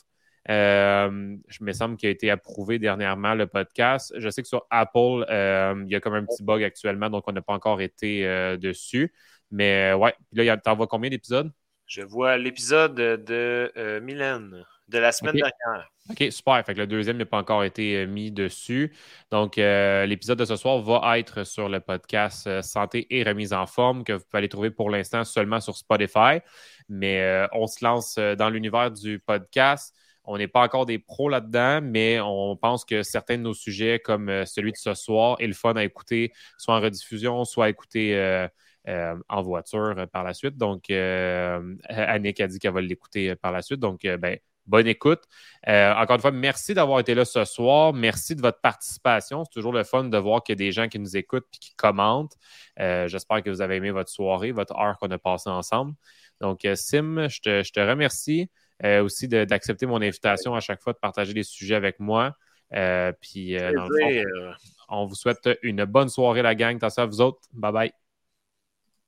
[0.48, 4.12] Euh, je me semble qu'il a été approuvé dernièrement le podcast.
[4.16, 7.24] Je sais que sur Apple, euh, il y a comme un petit bug actuellement, donc
[7.26, 9.12] on n'a pas encore été euh, dessus.
[9.50, 11.52] Mais ouais, puis là, t'en vois combien d'épisodes?
[11.86, 15.90] Je vois l'épisode de Mylène de la semaine dernière.
[16.10, 16.64] OK, super.
[16.64, 18.92] Fait que le deuxième n'a pas encore été mis dessus.
[19.30, 24.04] Donc, l'épisode de ce soir va être sur le podcast Santé et remise en forme
[24.04, 26.40] que vous pouvez aller trouver pour l'instant seulement sur Spotify.
[26.88, 29.94] Mais on se lance dans l'univers du podcast.
[30.24, 33.98] On n'est pas encore des pros là-dedans, mais on pense que certains de nos sujets,
[33.98, 37.66] comme euh, celui de ce soir, est le fun à écouter, soit en rediffusion, soit
[37.66, 38.46] à écouter euh,
[38.88, 40.56] euh, en voiture par la suite.
[40.56, 43.80] Donc, Annick a dit qu'elle va l'écouter par la suite.
[43.80, 45.22] Donc, ben, bonne écoute.
[45.66, 47.92] encore une fois, merci d'avoir été là ce soir.
[47.92, 49.44] Merci de votre participation.
[49.44, 51.58] C'est toujours le fun de voir qu'il y a des gens qui nous écoutent et
[51.58, 52.36] qui commentent.
[52.78, 55.94] J'espère que vous avez aimé votre soirée, votre heure qu'on a passée ensemble.
[56.40, 58.48] Donc, Sim, je te remercie.
[58.82, 62.34] Euh, aussi d'accepter mon invitation à chaque fois de partager des sujets avec moi.
[62.72, 64.54] Euh, puis, euh, dans le fond,
[64.88, 66.78] on vous souhaite une bonne soirée, la gang.
[66.78, 67.40] T'as ça, vous autres.
[67.52, 67.92] Bye bye.